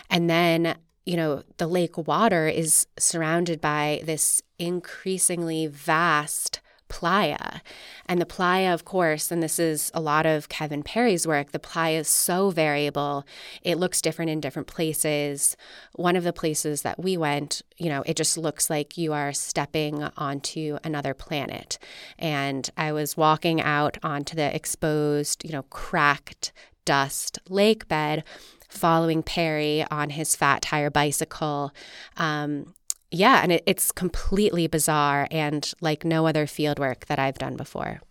and 0.09 0.29
then 0.29 0.77
you 1.09 1.17
know, 1.17 1.41
the 1.57 1.65
lake 1.65 1.97
water 1.97 2.47
is 2.47 2.85
surrounded 2.99 3.59
by 3.59 3.99
this 4.03 4.43
increasingly 4.59 5.65
vast 5.65 6.59
playa. 6.87 7.61
And 8.05 8.21
the 8.21 8.27
playa, 8.27 8.75
of 8.75 8.85
course, 8.85 9.31
and 9.31 9.41
this 9.41 9.57
is 9.57 9.89
a 9.95 10.01
lot 10.01 10.27
of 10.27 10.49
Kevin 10.49 10.83
Perry's 10.83 11.25
work, 11.25 11.51
the 11.51 11.57
playa 11.57 12.01
is 12.01 12.07
so 12.07 12.51
variable. 12.51 13.25
It 13.63 13.79
looks 13.79 14.03
different 14.03 14.29
in 14.29 14.39
different 14.39 14.67
places. 14.67 15.57
One 15.95 16.15
of 16.15 16.23
the 16.23 16.33
places 16.33 16.83
that 16.83 16.99
we 16.99 17.17
went, 17.17 17.63
you 17.77 17.89
know, 17.89 18.03
it 18.05 18.15
just 18.15 18.37
looks 18.37 18.69
like 18.69 18.95
you 18.95 19.11
are 19.11 19.33
stepping 19.33 20.03
onto 20.15 20.77
another 20.83 21.15
planet. 21.15 21.79
And 22.19 22.69
I 22.77 22.91
was 22.91 23.17
walking 23.17 23.59
out 23.61 23.97
onto 24.03 24.35
the 24.35 24.55
exposed, 24.55 25.43
you 25.43 25.53
know, 25.53 25.63
cracked 25.63 26.51
dust 26.85 27.39
lake 27.49 27.87
bed 27.87 28.23
following 28.69 29.23
Perry 29.23 29.85
on 29.91 30.11
his 30.11 30.35
fat 30.35 30.61
tire 30.61 30.89
bicycle. 30.89 31.73
Um, 32.17 32.73
yeah, 33.11 33.41
and 33.41 33.51
it, 33.51 33.63
it's 33.65 33.91
completely 33.91 34.67
bizarre 34.67 35.27
and 35.31 35.71
like 35.81 36.05
no 36.05 36.27
other 36.27 36.47
field 36.47 36.79
work 36.79 37.07
that 37.07 37.19
I've 37.19 37.37
done 37.37 37.55
before. 37.55 38.01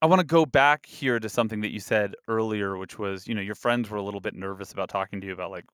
I 0.00 0.06
want 0.06 0.18
to 0.18 0.26
go 0.26 0.44
back 0.44 0.86
here 0.86 1.20
to 1.20 1.28
something 1.28 1.60
that 1.60 1.70
you 1.70 1.78
said 1.78 2.16
earlier, 2.26 2.76
which 2.76 2.98
was, 2.98 3.28
you 3.28 3.34
know, 3.34 3.40
your 3.40 3.54
friends 3.54 3.88
were 3.88 3.98
a 3.98 4.02
little 4.02 4.20
bit 4.20 4.34
nervous 4.34 4.72
about 4.72 4.88
talking 4.88 5.20
to 5.20 5.26
you 5.28 5.32
about 5.32 5.52
like 5.52 5.64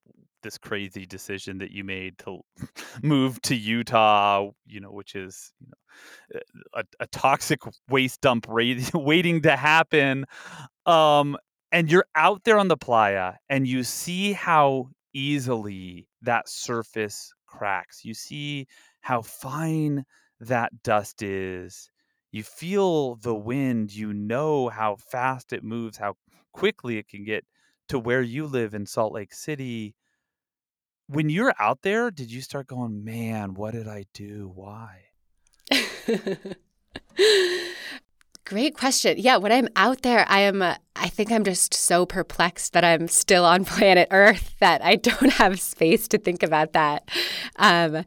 this 0.42 0.58
crazy 0.58 1.06
decision 1.06 1.58
that 1.58 1.70
you 1.70 1.82
made 1.82 2.18
to 2.18 2.40
move 3.02 3.40
to 3.42 3.54
Utah, 3.54 4.50
you 4.66 4.80
know, 4.80 4.90
which 4.90 5.14
is, 5.14 5.52
you 5.60 5.68
know, 5.68 6.40
a, 6.74 6.84
a 7.00 7.06
toxic 7.06 7.60
waste 7.88 8.20
dump 8.20 8.46
waiting 8.94 9.42
to 9.42 9.56
happen. 9.56 10.26
Um, 10.84 11.38
and 11.72 11.90
you're 11.90 12.06
out 12.14 12.44
there 12.44 12.58
on 12.58 12.68
the 12.68 12.76
playa 12.76 13.34
and 13.48 13.66
you 13.66 13.82
see 13.84 14.32
how 14.32 14.88
easily 15.12 16.08
that 16.22 16.48
surface 16.48 17.32
cracks. 17.46 18.04
You 18.04 18.14
see 18.14 18.66
how 19.00 19.22
fine 19.22 20.04
that 20.40 20.82
dust 20.82 21.22
is. 21.22 21.90
You 22.30 22.42
feel 22.42 23.16
the 23.16 23.34
wind. 23.34 23.94
You 23.94 24.12
know 24.12 24.68
how 24.68 24.96
fast 24.96 25.52
it 25.52 25.64
moves, 25.64 25.96
how 25.96 26.16
quickly 26.52 26.98
it 26.98 27.08
can 27.08 27.24
get 27.24 27.44
to 27.88 27.98
where 27.98 28.22
you 28.22 28.46
live 28.46 28.74
in 28.74 28.86
Salt 28.86 29.12
Lake 29.12 29.32
City. 29.32 29.94
When 31.06 31.30
you're 31.30 31.54
out 31.58 31.80
there, 31.82 32.10
did 32.10 32.30
you 32.30 32.42
start 32.42 32.66
going, 32.66 33.02
man, 33.04 33.54
what 33.54 33.72
did 33.72 33.88
I 33.88 34.04
do? 34.12 34.52
Why? 34.54 35.04
Great 38.44 38.76
question. 38.76 39.16
Yeah, 39.18 39.38
when 39.38 39.52
I'm 39.52 39.68
out 39.76 40.02
there, 40.02 40.24
I 40.28 40.40
am. 40.40 40.62
Uh, 40.62 40.76
I 41.00 41.08
think 41.08 41.30
I'm 41.30 41.44
just 41.44 41.72
so 41.74 42.04
perplexed 42.04 42.72
that 42.72 42.84
I'm 42.84 43.08
still 43.08 43.44
on 43.44 43.64
planet 43.66 44.08
Earth 44.10 44.54
that 44.60 44.82
I 44.84 44.96
don't 44.96 45.32
have 45.34 45.60
space 45.60 46.08
to 46.08 46.18
think 46.18 46.42
about 46.42 46.72
that. 46.72 47.08
Um, 47.56 48.04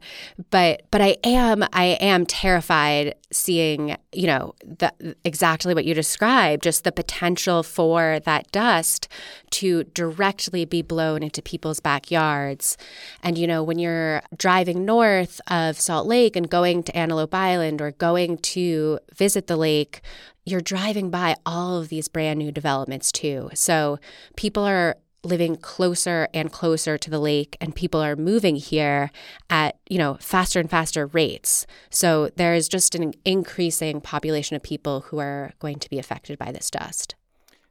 but 0.50 0.82
but 0.90 1.00
I 1.00 1.16
am 1.24 1.64
I 1.72 1.96
am 2.00 2.26
terrified 2.26 3.14
seeing 3.30 3.96
you 4.12 4.26
know 4.26 4.54
the, 4.62 5.16
exactly 5.24 5.74
what 5.74 5.84
you 5.84 5.94
described, 5.94 6.62
just 6.62 6.84
the 6.84 6.92
potential 6.92 7.62
for 7.62 8.20
that 8.20 8.50
dust 8.52 9.08
to 9.50 9.84
directly 9.84 10.64
be 10.64 10.82
blown 10.82 11.22
into 11.22 11.42
people's 11.42 11.80
backyards. 11.80 12.76
And 13.22 13.38
you 13.38 13.46
know 13.46 13.62
when 13.62 13.78
you're 13.78 14.22
driving 14.36 14.84
north 14.84 15.40
of 15.48 15.80
Salt 15.80 16.06
Lake 16.06 16.36
and 16.36 16.48
going 16.48 16.82
to 16.84 16.96
Antelope 16.96 17.34
Island 17.34 17.80
or 17.80 17.92
going 17.92 18.38
to 18.38 18.98
visit 19.14 19.46
the 19.46 19.56
lake 19.56 20.02
you're 20.44 20.60
driving 20.60 21.10
by 21.10 21.36
all 21.46 21.78
of 21.78 21.88
these 21.88 22.08
brand 22.08 22.38
new 22.38 22.52
developments 22.52 23.12
too. 23.12 23.50
So 23.54 23.98
people 24.36 24.64
are 24.64 24.96
living 25.24 25.56
closer 25.56 26.28
and 26.34 26.50
closer 26.50 26.98
to 26.98 27.08
the 27.08 27.18
lake 27.18 27.56
and 27.60 27.74
people 27.74 28.00
are 28.00 28.16
moving 28.16 28.56
here 28.56 29.10
at 29.48 29.78
you 29.88 29.96
know 29.96 30.16
faster 30.20 30.58
and 30.58 30.68
faster 30.68 31.06
rates 31.06 31.66
so 31.90 32.28
there 32.36 32.54
is 32.54 32.68
just 32.68 32.94
an 32.94 33.12
increasing 33.24 34.00
population 34.00 34.56
of 34.56 34.62
people 34.62 35.02
who 35.02 35.18
are 35.18 35.52
going 35.60 35.78
to 35.78 35.88
be 35.88 35.98
affected 35.98 36.36
by 36.38 36.50
this 36.50 36.70
dust 36.70 37.14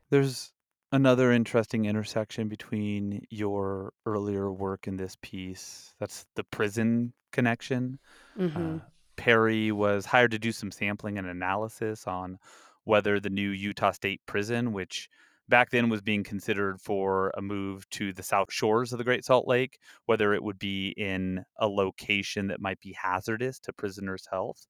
there's 0.09 0.53
another 0.93 1.31
interesting 1.31 1.85
intersection 1.85 2.47
between 2.47 3.25
your 3.29 3.93
earlier 4.05 4.51
work 4.51 4.87
in 4.87 4.95
this 4.95 5.17
piece 5.21 5.93
that's 5.99 6.25
the 6.35 6.43
prison 6.45 7.11
connection 7.33 7.99
mm-hmm. 8.39 8.75
uh, 8.77 8.79
Perry 9.21 9.71
was 9.71 10.07
hired 10.07 10.31
to 10.31 10.39
do 10.39 10.51
some 10.51 10.71
sampling 10.71 11.19
and 11.19 11.27
analysis 11.27 12.07
on 12.07 12.39
whether 12.85 13.19
the 13.19 13.29
new 13.29 13.51
Utah 13.51 13.91
State 13.91 14.19
Prison, 14.25 14.73
which 14.73 15.09
back 15.47 15.69
then 15.69 15.89
was 15.89 16.01
being 16.01 16.23
considered 16.23 16.81
for 16.81 17.31
a 17.37 17.41
move 17.41 17.87
to 17.91 18.13
the 18.13 18.23
south 18.23 18.51
shores 18.51 18.91
of 18.91 18.97
the 18.97 19.03
Great 19.03 19.23
Salt 19.23 19.47
Lake, 19.47 19.77
whether 20.07 20.33
it 20.33 20.41
would 20.41 20.57
be 20.57 20.95
in 20.97 21.45
a 21.57 21.67
location 21.67 22.47
that 22.47 22.59
might 22.59 22.79
be 22.79 22.97
hazardous 22.99 23.59
to 23.59 23.71
prisoners' 23.73 24.27
health. 24.31 24.65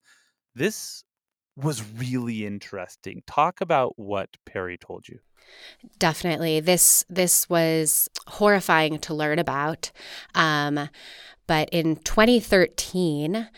This 0.53 1.05
was 1.55 1.81
really 1.93 2.45
interesting. 2.45 3.23
Talk 3.25 3.61
about 3.61 3.93
what 3.95 4.35
Perry 4.45 4.77
told 4.77 5.07
you. 5.07 5.19
Definitely, 5.97 6.59
this 6.59 7.05
this 7.09 7.49
was 7.49 8.09
horrifying 8.27 8.99
to 8.99 9.13
learn 9.13 9.39
about. 9.39 9.93
Um, 10.35 10.89
but 11.47 11.69
in 11.71 11.97
2013, 11.97 13.49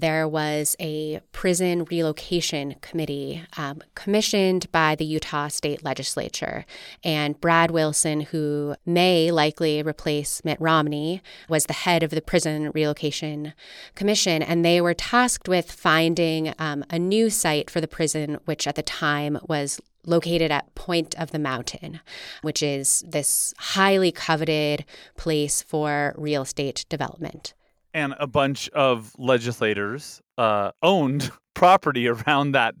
there 0.00 0.28
was 0.28 0.76
a 0.78 1.20
prison 1.32 1.84
relocation 1.84 2.76
committee 2.80 3.42
um, 3.56 3.82
commissioned 3.94 4.70
by 4.70 4.94
the 4.94 5.04
Utah 5.04 5.48
State 5.48 5.82
Legislature. 5.82 6.64
And 7.02 7.40
Brad 7.40 7.70
Wilson, 7.70 8.20
who 8.22 8.76
may 8.84 9.30
likely 9.30 9.82
replace 9.82 10.44
Mitt 10.44 10.60
Romney, 10.60 11.22
was 11.48 11.66
the 11.66 11.72
head 11.72 12.02
of 12.02 12.10
the 12.10 12.22
Prison 12.22 12.70
Relocation 12.74 13.54
Commission. 13.94 14.42
And 14.42 14.64
they 14.64 14.80
were 14.80 14.94
tasked 14.94 15.48
with 15.48 15.72
finding 15.72 16.54
um, 16.58 16.84
a 16.90 16.98
new 16.98 17.30
site 17.30 17.70
for 17.70 17.80
the 17.80 17.88
prison, 17.88 18.38
which 18.44 18.66
at 18.66 18.74
the 18.74 18.82
time 18.82 19.38
was 19.48 19.80
located 20.04 20.50
at 20.50 20.74
Point 20.74 21.14
of 21.18 21.32
the 21.32 21.38
Mountain, 21.38 22.00
which 22.42 22.62
is 22.62 23.04
this 23.06 23.52
highly 23.58 24.12
coveted 24.12 24.84
place 25.16 25.62
for 25.62 26.14
real 26.16 26.42
estate 26.42 26.84
development. 26.88 27.54
And 27.96 28.14
a 28.20 28.26
bunch 28.26 28.68
of 28.68 29.12
legislators 29.16 30.20
uh, 30.36 30.72
owned 30.82 31.30
property 31.54 32.06
around 32.06 32.52
that 32.52 32.74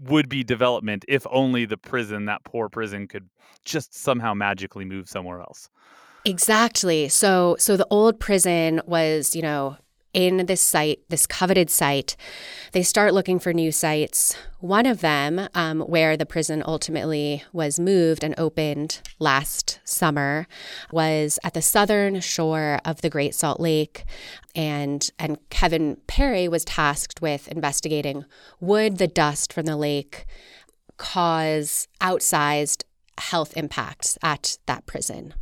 would 0.00 0.28
be 0.28 0.42
development 0.42 1.04
if 1.06 1.24
only 1.30 1.64
the 1.64 1.76
prison, 1.76 2.24
that 2.24 2.42
poor 2.42 2.68
prison, 2.68 3.06
could 3.06 3.28
just 3.64 3.94
somehow 3.94 4.34
magically 4.34 4.84
move 4.84 5.08
somewhere 5.08 5.40
else. 5.40 5.68
Exactly. 6.24 7.08
So 7.08 7.54
so 7.60 7.76
the 7.76 7.86
old 7.88 8.18
prison 8.18 8.82
was, 8.84 9.36
you 9.36 9.42
know, 9.42 9.76
in 10.12 10.46
this 10.46 10.60
site, 10.60 11.00
this 11.08 11.26
coveted 11.26 11.70
site. 11.70 12.16
They 12.72 12.82
start 12.82 13.14
looking 13.14 13.38
for 13.38 13.52
new 13.52 13.70
sites. 13.70 14.36
One 14.60 14.86
of 14.86 15.00
them, 15.00 15.48
um, 15.54 15.80
where 15.80 16.16
the 16.16 16.26
prison 16.26 16.62
ultimately 16.66 17.44
was 17.52 17.78
moved 17.78 18.24
and 18.24 18.34
opened 18.38 19.00
last 19.18 19.80
summer, 19.84 20.46
was 20.90 21.38
at 21.44 21.54
the 21.54 21.62
southern 21.62 22.20
shore 22.20 22.80
of 22.84 23.00
the 23.02 23.10
Great 23.10 23.34
Salt 23.34 23.60
Lake. 23.60 24.04
And, 24.54 25.08
and 25.18 25.38
Kevin 25.50 25.98
Perry 26.06 26.48
was 26.48 26.64
tasked 26.64 27.22
with 27.22 27.48
investigating 27.48 28.24
would 28.60 28.98
the 28.98 29.06
dust 29.06 29.52
from 29.52 29.66
the 29.66 29.76
lake 29.76 30.26
cause 30.96 31.86
outsized 32.00 32.82
health 33.18 33.56
impacts 33.56 34.18
at 34.22 34.58
that 34.66 34.86
prison. 34.86 35.34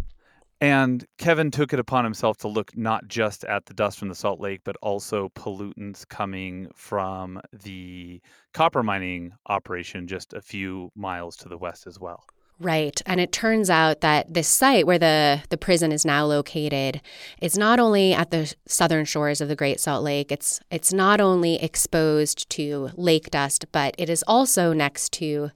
And 0.61 1.05
Kevin 1.19 1.51
took 1.51 1.75
it 1.75 1.79
upon 1.79 2.05
himself 2.05 2.39
to 2.39 2.49
look 2.49 2.75
not 2.77 3.09
just 3.09 3.45
at 3.45 3.67
the 3.67 3.75
dust 3.75 3.99
from 3.99 4.09
the 4.09 4.15
Salt 4.15 4.41
Lake, 4.41 4.63
but 4.65 4.77
also 4.81 5.29
pollutants 5.31 6.09
coming 6.09 6.69
from 6.75 7.41
the 7.53 8.23
copper 8.55 8.83
mining 8.83 9.33
operation 9.47 10.07
just 10.07 10.33
a 10.33 10.41
few 10.41 10.91
miles 10.95 11.37
to 11.39 11.49
the 11.51 11.59
west 11.59 11.87
as 11.87 12.01
well. 12.01 12.25
Right. 12.59 13.03
And 13.05 13.21
it 13.21 13.33
turns 13.33 13.69
out 13.69 14.01
that 14.01 14.33
this 14.33 14.49
site 14.49 14.87
where 14.87 14.99
the, 14.99 15.43
the 15.51 15.59
prison 15.59 15.93
is 15.93 16.07
now 16.07 16.25
located 16.25 17.03
is 17.43 17.59
not 17.59 17.79
only 17.79 18.15
at 18.15 18.31
the 18.31 18.55
southern 18.67 19.05
shores 19.05 19.43
of 19.43 19.49
the 19.49 19.57
Great 19.57 19.79
Salt 19.79 20.03
Lake, 20.03 20.33
it's 20.33 20.59
it's 20.71 20.91
not 20.91 21.21
only 21.21 21.63
exposed 21.63 22.49
to 22.51 22.91
lake 22.97 23.31
dust, 23.31 23.67
but 23.73 23.95
it 23.99 24.09
is 24.09 24.25
also 24.27 24.73
next 24.73 25.13
to 25.15 25.51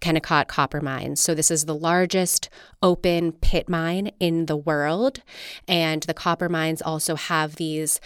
Kennecott 0.00 0.48
copper 0.48 0.80
mines. 0.80 1.20
So 1.20 1.34
this 1.34 1.50
is 1.50 1.66
the 1.66 1.74
largest 1.74 2.48
open 2.82 3.32
pit 3.32 3.68
mine 3.68 4.12
in 4.18 4.46
the 4.46 4.56
world. 4.56 5.20
And 5.68 6.04
the 6.04 6.14
copper 6.14 6.48
mines 6.48 6.80
also 6.80 7.16
have 7.16 7.56
these 7.56 8.00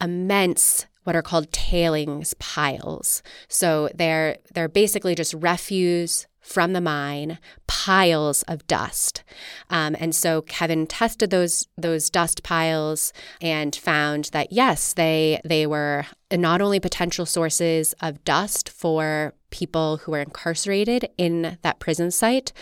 immense 0.00 0.86
what 1.02 1.16
are 1.16 1.22
called 1.22 1.50
tailings 1.50 2.34
piles. 2.34 3.24
So 3.48 3.88
they're 3.92 4.36
they're 4.54 4.68
basically 4.68 5.16
just 5.16 5.34
refuse 5.34 6.27
from 6.48 6.72
the 6.72 6.80
mine, 6.80 7.38
piles 7.66 8.42
of 8.44 8.66
dust. 8.66 9.22
Um, 9.68 9.94
and 10.00 10.14
so 10.14 10.42
Kevin 10.42 10.86
tested 10.86 11.30
those 11.30 11.68
those 11.76 12.08
dust 12.08 12.42
piles 12.42 13.12
and 13.40 13.76
found 13.76 14.30
that 14.32 14.50
yes, 14.50 14.94
they 14.94 15.40
they 15.44 15.66
were 15.66 16.06
not 16.32 16.60
only 16.60 16.80
potential 16.80 17.26
sources 17.26 17.94
of 18.00 18.24
dust 18.24 18.68
for 18.68 19.34
people 19.50 19.98
who 19.98 20.12
were 20.12 20.20
incarcerated 20.20 21.08
in 21.16 21.58
that 21.62 21.78
prison 21.78 22.10
site, 22.10 22.52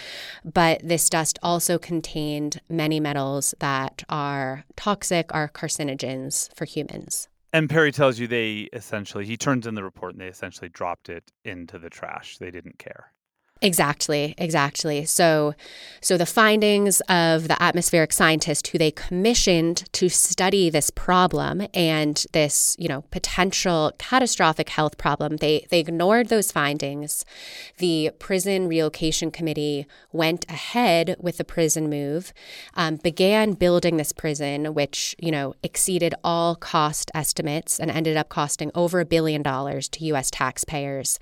but 0.45 0.81
this 0.83 1.09
dust 1.09 1.39
also 1.43 1.79
contained 1.79 2.61
many 2.69 3.01
metals 3.01 3.55
that 3.59 4.05
are 4.09 4.65
toxic, 4.77 5.35
are 5.35 5.49
carcinogens 5.49 6.55
for 6.55 6.65
humans. 6.65 7.29
And 7.53 7.71
Perry 7.71 7.91
tells 7.91 8.19
you 8.19 8.27
they 8.27 8.69
essentially, 8.73 9.25
he 9.25 9.37
turns 9.37 9.67
in 9.67 9.75
the 9.75 9.83
report 9.83 10.13
and 10.13 10.21
they 10.21 10.29
essentially 10.29 10.69
dropped 10.69 11.09
it 11.09 11.33
into 11.45 11.79
the 11.79 11.89
trash. 11.89 12.39
They 12.39 12.51
didn't 12.51 12.79
care. 12.79 13.13
Exactly, 13.63 14.35
exactly. 14.37 15.07
So 15.07 15.55
so 16.03 16.19
the 16.19 16.27
findings 16.27 17.01
of 17.09 17.49
the 17.49 17.61
atmospheric 17.61 18.13
scientist 18.13 18.69
who 18.69 18.77
they 18.77 18.91
commissioned 18.91 19.91
to 19.95 20.11
study 20.11 20.69
this 20.69 20.91
problem 20.91 21.67
and 21.73 22.23
this, 22.33 22.77
you 22.79 22.87
know, 22.87 23.03
potential 23.11 23.93
catastrophic 23.99 24.69
health 24.69 24.99
problem, 24.99 25.39
they 25.39 25.67
they 25.71 25.81
ignored 25.81 26.29
those 26.29 26.53
findings. 26.53 27.25
The 27.79 28.11
prison 28.19 28.69
relocation 28.69 29.31
committee 29.31 29.87
went 30.13 30.45
ahead 30.51 31.17
with 31.19 31.39
the 31.39 31.45
prison 31.45 31.89
move, 31.89 32.35
um, 32.75 32.97
began 32.97 33.53
building 33.53 33.97
this 33.97 34.13
prison, 34.13 34.75
which, 34.75 35.17
you 35.19 35.31
know, 35.31 35.55
exceeded 35.63 36.15
all 36.23 36.57
cost 36.57 37.11
estimates 37.15 37.81
and 37.81 37.91
ended 37.91 38.19
up 38.19 38.29
costing 38.29 38.71
over 38.75 39.01
a 39.01 39.07
billion 39.07 39.41
dollars 39.43 39.89
to 39.89 40.05
US 40.05 40.31
taxpayers. 40.31 41.19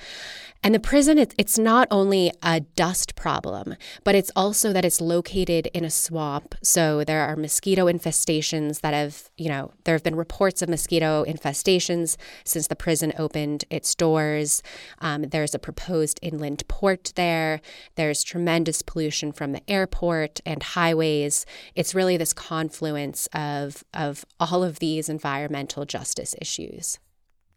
And 0.64 0.74
the 0.74 0.80
prison, 0.80 1.18
it's 1.18 1.58
not 1.58 1.86
only 1.90 2.23
a 2.42 2.60
dust 2.60 3.14
problem, 3.14 3.76
but 4.04 4.14
it's 4.14 4.30
also 4.36 4.72
that 4.72 4.84
it's 4.84 5.00
located 5.00 5.66
in 5.74 5.84
a 5.84 5.90
swamp. 5.90 6.54
So 6.62 7.04
there 7.04 7.22
are 7.22 7.36
mosquito 7.36 7.86
infestations 7.86 8.80
that 8.80 8.94
have, 8.94 9.30
you 9.36 9.48
know, 9.48 9.72
there 9.84 9.94
have 9.94 10.02
been 10.02 10.16
reports 10.16 10.62
of 10.62 10.68
mosquito 10.68 11.24
infestations 11.24 12.16
since 12.44 12.66
the 12.66 12.76
prison 12.76 13.12
opened 13.18 13.64
its 13.70 13.94
doors. 13.94 14.62
Um, 15.00 15.22
there's 15.22 15.54
a 15.54 15.58
proposed 15.58 16.18
inland 16.22 16.66
port 16.68 17.12
there. 17.16 17.60
There's 17.96 18.22
tremendous 18.22 18.82
pollution 18.82 19.32
from 19.32 19.52
the 19.52 19.68
airport 19.70 20.40
and 20.44 20.62
highways. 20.62 21.46
It's 21.74 21.94
really 21.94 22.16
this 22.16 22.32
confluence 22.32 23.28
of, 23.32 23.84
of 23.92 24.24
all 24.38 24.62
of 24.62 24.78
these 24.78 25.08
environmental 25.08 25.84
justice 25.84 26.34
issues. 26.40 26.98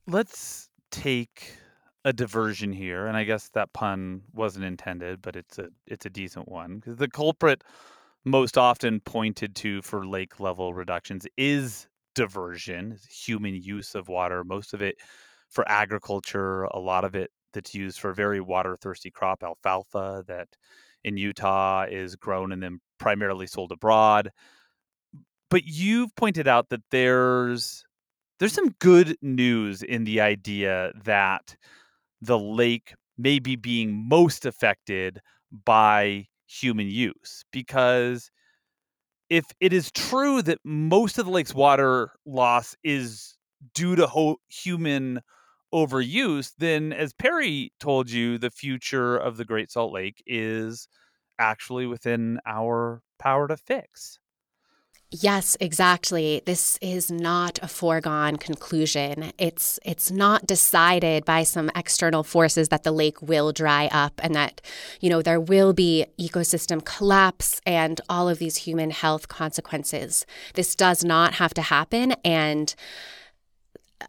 Let's 0.07 0.69
take 0.91 1.57
a 2.07 2.13
diversion 2.13 2.71
here, 2.71 3.05
and 3.05 3.17
I 3.17 3.25
guess 3.25 3.49
that 3.49 3.73
pun 3.73 4.21
wasn't 4.33 4.63
intended, 4.63 5.21
but 5.21 5.35
it's 5.35 5.59
a 5.59 5.67
it's 5.85 6.05
a 6.05 6.09
decent 6.09 6.47
one 6.47 6.77
because 6.77 6.95
the 6.95 7.09
culprit 7.09 7.65
most 8.23 8.57
often 8.57 9.01
pointed 9.01 9.55
to 9.57 9.81
for 9.81 10.07
lake 10.07 10.39
level 10.39 10.73
reductions 10.73 11.27
is 11.35 11.85
diversion, 12.15 12.97
human 13.09 13.55
use 13.61 13.93
of 13.93 14.07
water. 14.07 14.45
Most 14.45 14.73
of 14.73 14.81
it 14.81 14.95
for 15.49 15.67
agriculture, 15.67 16.63
a 16.63 16.79
lot 16.79 17.03
of 17.03 17.13
it 17.13 17.29
that's 17.53 17.75
used 17.75 17.99
for 17.99 18.13
very 18.13 18.39
water 18.39 18.77
thirsty 18.77 19.11
crop, 19.11 19.43
alfalfa, 19.43 20.23
that 20.29 20.47
in 21.03 21.17
Utah 21.17 21.87
is 21.89 22.15
grown 22.15 22.53
and 22.53 22.63
then 22.63 22.79
primarily 22.99 23.47
sold 23.47 23.73
abroad. 23.73 24.31
But 25.49 25.65
you've 25.65 26.15
pointed 26.15 26.47
out 26.47 26.69
that 26.69 26.83
there's 26.89 27.83
there's 28.39 28.53
some 28.53 28.69
good 28.79 29.17
news 29.21 29.83
in 29.83 30.05
the 30.05 30.21
idea 30.21 30.93
that 31.03 31.57
the 32.21 32.39
lake 32.39 32.93
may 33.17 33.39
be 33.39 33.55
being 33.55 33.93
most 34.07 34.45
affected 34.45 35.21
by 35.65 36.27
human 36.47 36.87
use 36.87 37.43
because 37.51 38.31
if 39.29 39.45
it 39.59 39.73
is 39.73 39.91
true 39.91 40.41
that 40.41 40.59
most 40.63 41.17
of 41.17 41.25
the 41.25 41.31
lake's 41.31 41.53
water 41.53 42.11
loss 42.25 42.75
is 42.83 43.37
due 43.73 43.95
to 43.95 44.07
ho- 44.07 44.39
human 44.47 45.21
overuse, 45.73 46.53
then 46.57 46.93
as 46.93 47.13
Perry 47.13 47.71
told 47.79 48.09
you, 48.09 48.37
the 48.37 48.49
future 48.51 49.17
of 49.17 49.37
the 49.37 49.45
Great 49.45 49.69
Salt 49.71 49.91
Lake 49.93 50.23
is 50.25 50.87
actually 51.39 51.85
within 51.85 52.39
our 52.45 53.01
power 53.19 53.47
to 53.47 53.57
fix. 53.57 54.19
Yes, 55.09 55.55
exactly. 55.61 56.41
This 56.45 56.77
is 56.81 57.09
not 57.09 57.59
a 57.61 57.67
foregone 57.69 58.35
conclusion. 58.35 59.31
It's 59.37 59.79
it's 59.85 60.11
not 60.11 60.45
decided 60.45 61.23
by 61.23 61.43
some 61.43 61.71
external 61.77 62.23
forces 62.23 62.67
that 62.69 62.83
the 62.83 62.91
lake 62.91 63.21
will 63.21 63.53
dry 63.53 63.87
up 63.93 64.19
and 64.21 64.35
that 64.35 64.59
you 64.99 65.09
know 65.09 65.21
there 65.21 65.39
will 65.39 65.71
be 65.71 66.05
ecosystem 66.19 66.83
collapse 66.83 67.61
and 67.65 68.01
all 68.09 68.27
of 68.27 68.39
these 68.39 68.57
human 68.57 68.91
health 68.91 69.29
consequences. 69.29 70.25
This 70.55 70.75
does 70.75 71.05
not 71.05 71.35
have 71.35 71.53
to 71.53 71.61
happen 71.61 72.11
and 72.25 72.75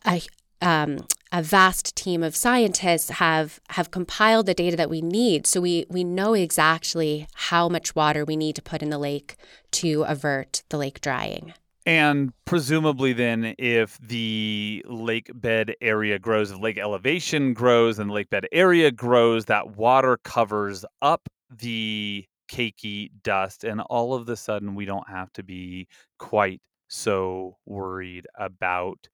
a, 0.04 0.20
um, 0.60 1.06
a 1.30 1.42
vast 1.42 1.94
team 1.94 2.22
of 2.22 2.34
scientists 2.34 3.10
have 3.10 3.60
have 3.70 3.90
compiled 3.90 4.46
the 4.46 4.54
data 4.54 4.76
that 4.76 4.90
we 4.90 5.00
need. 5.00 5.46
So 5.46 5.60
we 5.60 5.86
we 5.88 6.04
know 6.04 6.34
exactly 6.34 7.28
how 7.34 7.68
much 7.68 7.94
water 7.94 8.24
we 8.24 8.36
need 8.36 8.56
to 8.56 8.62
put 8.62 8.82
in 8.82 8.90
the 8.90 8.98
lake 8.98 9.36
to 9.72 10.04
avert 10.04 10.62
the 10.70 10.78
lake 10.78 11.00
drying. 11.00 11.54
And 11.86 12.32
presumably 12.44 13.12
then 13.12 13.54
if 13.58 13.98
the 13.98 14.84
lake 14.86 15.30
bed 15.34 15.74
area 15.80 16.18
grows 16.18 16.50
if 16.50 16.60
lake 16.60 16.78
elevation 16.78 17.54
grows 17.54 17.98
and 17.98 18.10
the 18.10 18.14
lake 18.14 18.30
bed 18.30 18.46
area 18.52 18.90
grows 18.90 19.46
that 19.46 19.76
water 19.76 20.18
covers 20.22 20.84
up 21.00 21.28
the 21.50 22.26
cakey 22.50 23.10
dust 23.22 23.64
and 23.64 23.80
all 23.82 24.14
of 24.14 24.26
the 24.26 24.36
sudden 24.36 24.74
we 24.74 24.84
don't 24.84 25.08
have 25.08 25.32
to 25.34 25.42
be 25.42 25.86
quite 26.18 26.60
so 26.88 27.56
worried 27.66 28.26
about 28.38 29.08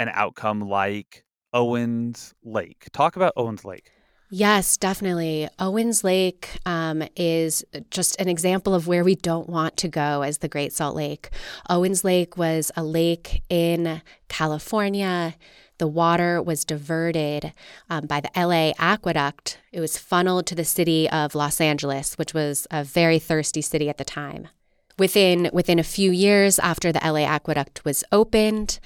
an 0.00 0.10
outcome 0.14 0.62
like 0.62 1.24
Owens 1.52 2.34
Lake. 2.42 2.88
Talk 2.90 3.16
about 3.16 3.34
Owens 3.36 3.66
Lake. 3.66 3.90
Yes, 4.30 4.76
definitely. 4.76 5.48
Owens 5.58 6.02
Lake 6.02 6.58
um, 6.64 7.02
is 7.16 7.64
just 7.90 8.18
an 8.20 8.28
example 8.28 8.74
of 8.74 8.86
where 8.86 9.04
we 9.04 9.14
don't 9.14 9.48
want 9.48 9.76
to 9.78 9.88
go 9.88 10.22
as 10.22 10.38
the 10.38 10.48
Great 10.48 10.72
Salt 10.72 10.96
Lake. 10.96 11.28
Owens 11.68 12.02
Lake 12.02 12.38
was 12.38 12.72
a 12.76 12.82
lake 12.82 13.42
in 13.50 14.00
California. 14.28 15.34
The 15.78 15.88
water 15.88 16.40
was 16.40 16.64
diverted 16.64 17.52
um, 17.90 18.06
by 18.06 18.20
the 18.20 18.30
LA 18.36 18.72
aqueduct. 18.78 19.58
It 19.70 19.80
was 19.80 19.98
funneled 19.98 20.46
to 20.46 20.54
the 20.54 20.64
city 20.64 21.10
of 21.10 21.34
Los 21.34 21.60
Angeles, 21.60 22.16
which 22.16 22.32
was 22.32 22.66
a 22.70 22.84
very 22.84 23.18
thirsty 23.18 23.60
city 23.60 23.88
at 23.90 23.98
the 23.98 24.04
time. 24.04 24.48
Within, 24.96 25.48
within 25.52 25.78
a 25.78 25.82
few 25.82 26.10
years 26.10 26.58
after 26.58 26.92
the 26.92 27.00
LA 27.02 27.24
aqueduct 27.24 27.84
was 27.84 28.04
opened, 28.12 28.78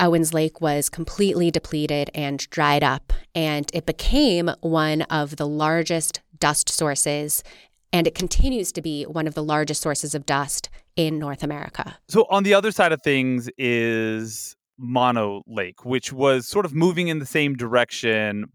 Owens 0.00 0.32
Lake 0.32 0.62
was 0.62 0.88
completely 0.88 1.50
depleted 1.50 2.10
and 2.14 2.38
dried 2.48 2.82
up, 2.82 3.12
and 3.34 3.70
it 3.74 3.84
became 3.84 4.50
one 4.62 5.02
of 5.02 5.36
the 5.36 5.46
largest 5.46 6.20
dust 6.38 6.70
sources, 6.70 7.44
and 7.92 8.06
it 8.06 8.14
continues 8.14 8.72
to 8.72 8.80
be 8.80 9.04
one 9.04 9.26
of 9.26 9.34
the 9.34 9.42
largest 9.42 9.82
sources 9.82 10.14
of 10.14 10.24
dust 10.24 10.70
in 10.96 11.18
North 11.18 11.42
America. 11.42 11.98
So, 12.08 12.26
on 12.30 12.44
the 12.44 12.54
other 12.54 12.72
side 12.72 12.92
of 12.92 13.02
things 13.02 13.50
is 13.58 14.56
Mono 14.78 15.42
Lake, 15.46 15.84
which 15.84 16.14
was 16.14 16.48
sort 16.48 16.64
of 16.64 16.74
moving 16.74 17.08
in 17.08 17.18
the 17.18 17.26
same 17.26 17.54
direction, 17.54 18.46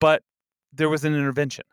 but 0.00 0.22
there 0.74 0.90
was 0.90 1.02
an 1.02 1.14
intervention. 1.14 1.64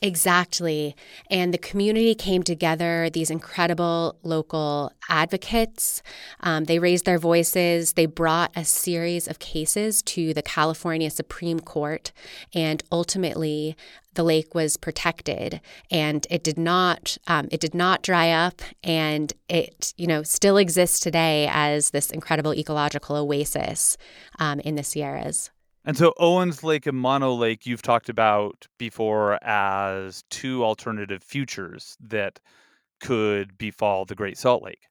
Exactly. 0.00 0.96
And 1.30 1.52
the 1.52 1.58
community 1.58 2.14
came 2.14 2.42
together, 2.42 3.08
these 3.10 3.30
incredible 3.30 4.16
local 4.22 4.92
advocates. 5.08 6.02
Um, 6.40 6.64
they 6.64 6.78
raised 6.78 7.04
their 7.04 7.18
voices. 7.18 7.92
They 7.92 8.06
brought 8.06 8.52
a 8.56 8.64
series 8.64 9.28
of 9.28 9.38
cases 9.38 10.02
to 10.02 10.34
the 10.34 10.42
California 10.42 11.10
Supreme 11.10 11.60
Court. 11.60 12.12
And 12.54 12.82
ultimately, 12.90 13.76
the 14.14 14.22
lake 14.24 14.54
was 14.54 14.76
protected 14.76 15.60
and 15.90 16.26
it 16.28 16.44
did 16.44 16.58
not 16.58 17.16
um, 17.28 17.48
it 17.50 17.60
did 17.60 17.74
not 17.74 18.02
dry 18.02 18.30
up 18.30 18.60
and 18.84 19.32
it 19.48 19.94
you 19.96 20.06
know 20.06 20.22
still 20.22 20.58
exists 20.58 21.00
today 21.00 21.48
as 21.50 21.90
this 21.90 22.10
incredible 22.10 22.52
ecological 22.52 23.16
oasis 23.16 23.96
um, 24.38 24.60
in 24.60 24.74
the 24.74 24.82
sierras 24.82 25.50
and 25.84 25.96
so 25.96 26.12
Owens 26.18 26.62
Lake 26.62 26.86
and 26.86 26.96
Mono 26.98 27.32
Lake, 27.34 27.66
you've 27.66 27.82
talked 27.82 28.08
about 28.08 28.66
before 28.78 29.42
as 29.44 30.22
two 30.30 30.64
alternative 30.64 31.22
futures 31.22 31.96
that 32.00 32.40
could 33.00 33.58
befall 33.58 34.04
the 34.04 34.14
Great 34.14 34.38
Salt 34.38 34.62
Lake. 34.62 34.88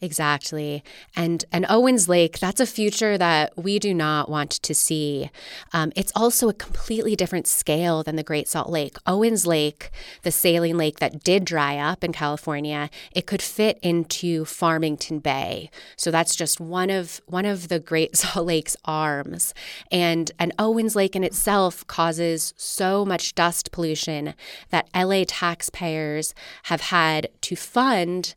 Exactly. 0.00 0.84
And 1.14 1.44
and 1.50 1.64
Owens 1.70 2.06
Lake, 2.06 2.38
that's 2.38 2.60
a 2.60 2.66
future 2.66 3.16
that 3.16 3.56
we 3.56 3.78
do 3.78 3.94
not 3.94 4.28
want 4.28 4.50
to 4.50 4.74
see. 4.74 5.30
Um, 5.72 5.90
it's 5.96 6.12
also 6.14 6.48
a 6.50 6.54
completely 6.54 7.16
different 7.16 7.46
scale 7.46 8.02
than 8.02 8.16
the 8.16 8.22
Great 8.22 8.46
Salt 8.46 8.68
Lake. 8.68 8.96
Owens 9.06 9.46
Lake, 9.46 9.90
the 10.22 10.30
saline 10.30 10.76
lake 10.76 10.98
that 10.98 11.24
did 11.24 11.46
dry 11.46 11.78
up 11.78 12.04
in 12.04 12.12
California, 12.12 12.90
it 13.12 13.26
could 13.26 13.40
fit 13.40 13.78
into 13.80 14.44
Farmington 14.44 15.18
Bay. 15.18 15.70
So 15.96 16.10
that's 16.10 16.36
just 16.36 16.60
one 16.60 16.90
of 16.90 17.22
one 17.26 17.46
of 17.46 17.68
the 17.68 17.80
Great 17.80 18.16
Salt 18.16 18.46
Lake's 18.46 18.76
arms. 18.84 19.54
And 19.90 20.30
and 20.38 20.52
Owens 20.58 20.94
Lake 20.94 21.16
in 21.16 21.24
itself 21.24 21.86
causes 21.86 22.52
so 22.58 23.06
much 23.06 23.34
dust 23.34 23.72
pollution 23.72 24.34
that 24.68 24.88
LA 24.94 25.24
taxpayers 25.26 26.34
have 26.64 26.82
had 26.82 27.28
to 27.40 27.56
fund 27.56 28.34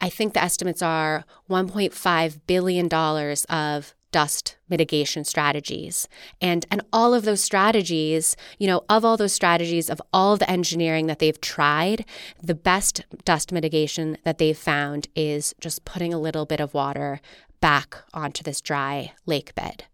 I 0.00 0.08
think 0.08 0.34
the 0.34 0.42
estimates 0.42 0.82
are 0.82 1.24
$1.5 1.50 2.40
billion 2.46 2.88
of 2.92 3.94
dust 4.10 4.56
mitigation 4.68 5.24
strategies. 5.24 6.08
And 6.40 6.66
and 6.70 6.82
all 6.92 7.14
of 7.14 7.24
those 7.24 7.42
strategies, 7.42 8.36
you 8.58 8.66
know, 8.66 8.84
of 8.88 9.04
all 9.04 9.16
those 9.16 9.32
strategies 9.32 9.90
of 9.90 10.00
all 10.12 10.36
the 10.36 10.50
engineering 10.50 11.06
that 11.06 11.18
they've 11.18 11.40
tried, 11.40 12.04
the 12.42 12.54
best 12.54 13.04
dust 13.24 13.52
mitigation 13.52 14.16
that 14.24 14.38
they've 14.38 14.56
found 14.56 15.08
is 15.14 15.54
just 15.60 15.84
putting 15.84 16.14
a 16.14 16.18
little 16.18 16.46
bit 16.46 16.60
of 16.60 16.74
water 16.74 17.20
back 17.60 17.96
onto 18.14 18.42
this 18.42 18.60
dry 18.60 19.12
lake 19.26 19.54
bed. 19.54 19.84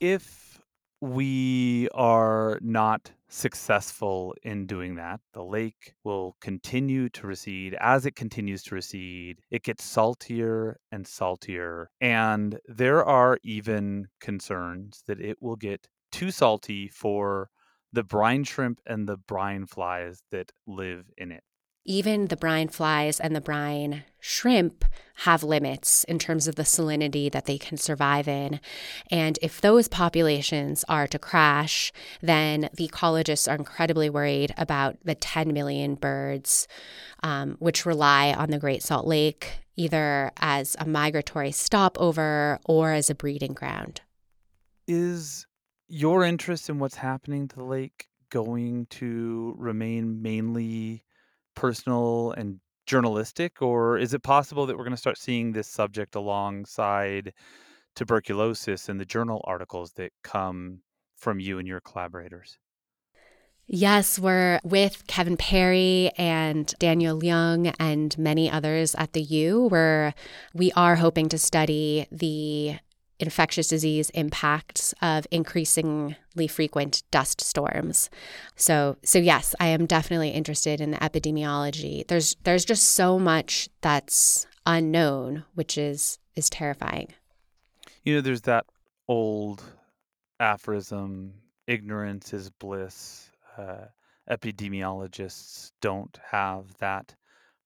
If 0.00 0.60
we 1.00 1.88
are 1.94 2.58
not 2.60 3.12
successful 3.34 4.34
in 4.42 4.66
doing 4.66 4.94
that, 4.94 5.20
the 5.32 5.42
lake 5.42 5.94
will 6.04 6.36
continue 6.40 7.08
to 7.08 7.26
recede. 7.26 7.74
As 7.80 8.06
it 8.06 8.14
continues 8.14 8.62
to 8.64 8.74
recede, 8.74 9.40
it 9.50 9.64
gets 9.64 9.84
saltier 9.84 10.78
and 10.92 11.06
saltier. 11.06 11.90
And 12.00 12.58
there 12.66 13.04
are 13.04 13.38
even 13.42 14.06
concerns 14.20 15.02
that 15.06 15.20
it 15.20 15.38
will 15.40 15.56
get 15.56 15.88
too 16.12 16.30
salty 16.30 16.88
for 16.88 17.48
the 17.92 18.04
brine 18.04 18.44
shrimp 18.44 18.80
and 18.86 19.08
the 19.08 19.16
brine 19.16 19.66
flies 19.66 20.22
that 20.30 20.52
live 20.66 21.06
in 21.16 21.32
it 21.32 21.42
even 21.84 22.26
the 22.26 22.36
brine 22.36 22.68
flies 22.68 23.20
and 23.20 23.36
the 23.36 23.40
brine 23.40 24.04
shrimp 24.20 24.84
have 25.18 25.42
limits 25.42 26.02
in 26.04 26.18
terms 26.18 26.48
of 26.48 26.56
the 26.56 26.62
salinity 26.62 27.30
that 27.30 27.44
they 27.44 27.58
can 27.58 27.76
survive 27.76 28.26
in. 28.26 28.58
And 29.10 29.38
if 29.42 29.60
those 29.60 29.86
populations 29.86 30.84
are 30.88 31.06
to 31.06 31.18
crash, 31.18 31.92
then 32.20 32.70
the 32.74 32.88
ecologists 32.88 33.50
are 33.50 33.56
incredibly 33.56 34.08
worried 34.08 34.54
about 34.56 34.96
the 35.04 35.14
10 35.14 35.52
million 35.52 35.94
birds 35.94 36.66
um, 37.22 37.56
which 37.58 37.86
rely 37.86 38.32
on 38.32 38.50
the 38.50 38.58
Great 38.58 38.82
Salt 38.82 39.06
Lake 39.06 39.52
either 39.76 40.30
as 40.38 40.76
a 40.78 40.86
migratory 40.86 41.52
stopover 41.52 42.58
or 42.64 42.92
as 42.92 43.10
a 43.10 43.14
breeding 43.14 43.52
ground. 43.52 44.00
Is 44.86 45.46
your 45.88 46.24
interest 46.24 46.68
in 46.68 46.78
what's 46.78 46.96
happening 46.96 47.48
to 47.48 47.56
the 47.56 47.64
lake 47.64 48.08
going 48.30 48.86
to 48.86 49.54
remain 49.58 50.22
mainly 50.22 51.04
personal 51.54 52.32
and 52.32 52.60
journalistic, 52.86 53.62
or 53.62 53.98
is 53.98 54.14
it 54.14 54.22
possible 54.22 54.66
that 54.66 54.76
we're 54.76 54.84
going 54.84 54.92
to 54.92 54.96
start 54.96 55.18
seeing 55.18 55.52
this 55.52 55.68
subject 55.68 56.14
alongside 56.14 57.32
tuberculosis 57.96 58.88
in 58.88 58.98
the 58.98 59.04
journal 59.04 59.40
articles 59.44 59.92
that 59.92 60.12
come 60.22 60.80
from 61.16 61.40
you 61.40 61.58
and 61.58 61.66
your 61.66 61.80
collaborators? 61.80 62.58
Yes, 63.66 64.18
we're 64.18 64.60
with 64.62 65.06
Kevin 65.06 65.38
Perry 65.38 66.10
and 66.18 66.66
Daniel 66.78 67.24
Young 67.24 67.68
and 67.80 68.16
many 68.18 68.50
others 68.50 68.94
at 68.96 69.14
the 69.14 69.22
U, 69.22 69.68
where 69.68 70.12
we 70.52 70.70
are 70.72 70.96
hoping 70.96 71.30
to 71.30 71.38
study 71.38 72.06
the 72.12 72.78
infectious 73.18 73.68
disease 73.68 74.10
impacts 74.10 74.94
of 75.00 75.26
increasingly 75.30 76.48
frequent 76.48 77.02
dust 77.10 77.40
storms. 77.40 78.10
So 78.56 78.96
so 79.02 79.18
yes, 79.18 79.54
I 79.60 79.68
am 79.68 79.86
definitely 79.86 80.30
interested 80.30 80.80
in 80.80 80.90
the 80.90 80.98
epidemiology. 80.98 82.06
There's 82.06 82.36
there's 82.44 82.64
just 82.64 82.90
so 82.90 83.18
much 83.18 83.68
that's 83.80 84.46
unknown, 84.66 85.44
which 85.54 85.78
is 85.78 86.18
is 86.34 86.50
terrifying. 86.50 87.08
You 88.02 88.16
know, 88.16 88.20
there's 88.20 88.42
that 88.42 88.66
old 89.08 89.62
aphorism, 90.40 91.34
ignorance 91.66 92.32
is 92.32 92.50
bliss. 92.50 93.30
Uh, 93.56 93.86
epidemiologists 94.30 95.70
don't 95.80 96.18
have 96.30 96.76
that 96.78 97.14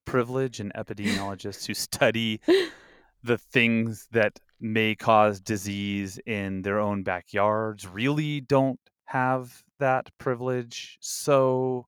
privilege 0.04 0.60
and 0.60 0.72
epidemiologists 0.76 1.66
who 1.66 1.74
study 1.74 2.40
the 3.24 3.38
things 3.38 4.06
that 4.12 4.38
may 4.60 4.94
cause 4.94 5.40
disease 5.40 6.18
in 6.26 6.62
their 6.62 6.78
own 6.80 7.02
backyards 7.02 7.86
really 7.86 8.40
don't 8.40 8.80
have 9.06 9.62
that 9.78 10.10
privilege. 10.18 10.98
So, 11.00 11.86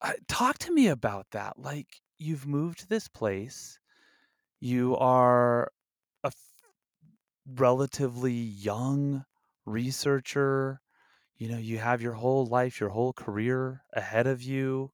uh, 0.00 0.12
talk 0.28 0.58
to 0.58 0.72
me 0.72 0.88
about 0.88 1.30
that. 1.30 1.58
Like, 1.58 2.00
you've 2.18 2.46
moved 2.46 2.80
to 2.80 2.88
this 2.88 3.08
place, 3.08 3.78
you 4.60 4.96
are 4.96 5.72
a 6.24 6.28
f- 6.28 6.62
relatively 7.46 8.32
young 8.34 9.24
researcher. 9.66 10.80
You 11.36 11.48
know, 11.50 11.58
you 11.58 11.78
have 11.78 12.02
your 12.02 12.14
whole 12.14 12.46
life, 12.46 12.80
your 12.80 12.90
whole 12.90 13.12
career 13.14 13.84
ahead 13.94 14.26
of 14.26 14.42
you. 14.42 14.92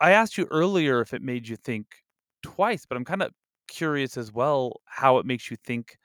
I 0.00 0.12
asked 0.12 0.38
you 0.38 0.46
earlier 0.50 1.00
if 1.00 1.12
it 1.12 1.22
made 1.22 1.48
you 1.48 1.56
think 1.56 2.04
twice, 2.42 2.86
but 2.86 2.96
I'm 2.96 3.04
kind 3.04 3.22
of 3.22 3.32
curious 3.70 4.18
as 4.18 4.32
well 4.32 4.82
how 4.86 5.18
it 5.18 5.26
makes 5.26 5.50
you 5.50 5.56
think 5.58 5.98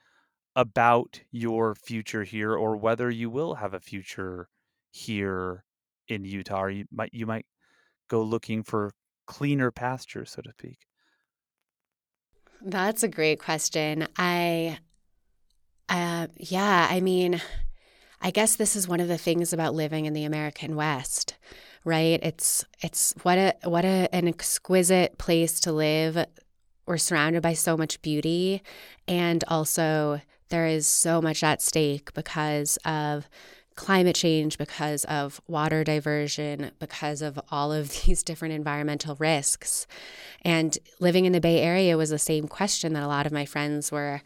about 0.56 1.22
your 1.32 1.74
future 1.76 2.24
here 2.24 2.54
or 2.54 2.76
whether 2.76 3.10
you 3.10 3.30
will 3.30 3.56
have 3.56 3.74
a 3.74 3.80
future 3.80 4.48
here 4.92 5.64
in 6.08 6.24
Utah 6.24 6.62
or 6.62 6.70
you 6.70 6.86
might 6.92 7.14
you 7.14 7.26
might 7.26 7.46
go 8.08 8.22
looking 8.22 8.62
for 8.64 8.92
cleaner 9.26 9.70
pastures 9.72 10.32
so 10.32 10.42
to 10.42 10.52
speak. 10.52 10.78
That's 12.60 13.02
a 13.02 13.08
great 13.08 13.38
question. 13.38 14.08
I 14.16 14.78
uh 15.88 16.26
yeah, 16.36 16.88
I 16.90 17.00
mean 17.00 17.40
I 18.22 18.30
guess 18.30 18.56
this 18.56 18.76
is 18.76 18.88
one 18.88 19.00
of 19.00 19.08
the 19.08 19.18
things 19.18 19.52
about 19.52 19.74
living 19.74 20.06
in 20.06 20.14
the 20.14 20.24
American 20.24 20.76
West, 20.76 21.36
right? 21.84 22.20
It's 22.22 22.64
it's 22.82 23.14
what 23.22 23.38
a 23.38 23.54
what 23.64 23.84
a, 23.84 24.08
an 24.14 24.28
exquisite 24.28 25.18
place 25.18 25.60
to 25.60 25.72
live 25.72 26.26
we're 26.86 26.96
surrounded 26.96 27.42
by 27.42 27.52
so 27.52 27.76
much 27.76 28.00
beauty 28.02 28.62
and 29.08 29.44
also 29.48 30.20
there 30.48 30.66
is 30.66 30.86
so 30.86 31.20
much 31.20 31.42
at 31.42 31.60
stake 31.60 32.12
because 32.14 32.76
of 32.84 33.28
climate 33.76 34.16
change, 34.16 34.56
because 34.56 35.04
of 35.04 35.40
water 35.46 35.84
diversion, 35.84 36.70
because 36.78 37.20
of 37.20 37.38
all 37.50 37.72
of 37.72 37.90
these 38.06 38.22
different 38.22 38.54
environmental 38.54 39.14
risks. 39.16 39.86
And 40.42 40.76
living 40.98 41.26
in 41.26 41.32
the 41.32 41.40
Bay 41.40 41.60
Area 41.60 41.96
was 41.96 42.10
the 42.10 42.18
same 42.18 42.48
question 42.48 42.94
that 42.94 43.02
a 43.02 43.08
lot 43.08 43.26
of 43.26 43.32
my 43.32 43.44
friends 43.44 43.92
were 43.92 44.22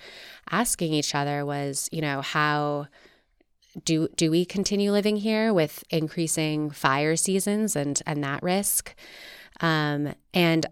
asking 0.51 0.95
each 0.95 1.15
other 1.15 1.45
was, 1.45 1.89
you 1.93 2.01
know, 2.01 2.23
how 2.23 2.87
do 3.85 4.09
do 4.17 4.33
we 4.33 4.45
continue 4.45 4.91
living 4.91 5.17
here 5.17 5.55
with 5.55 5.85
increasing 5.91 6.71
fire 6.71 7.15
seasons 7.15 7.77
and 7.77 8.03
and 8.05 8.23
that 8.25 8.43
risk? 8.43 8.95
Um, 9.61 10.15
and 10.35 10.67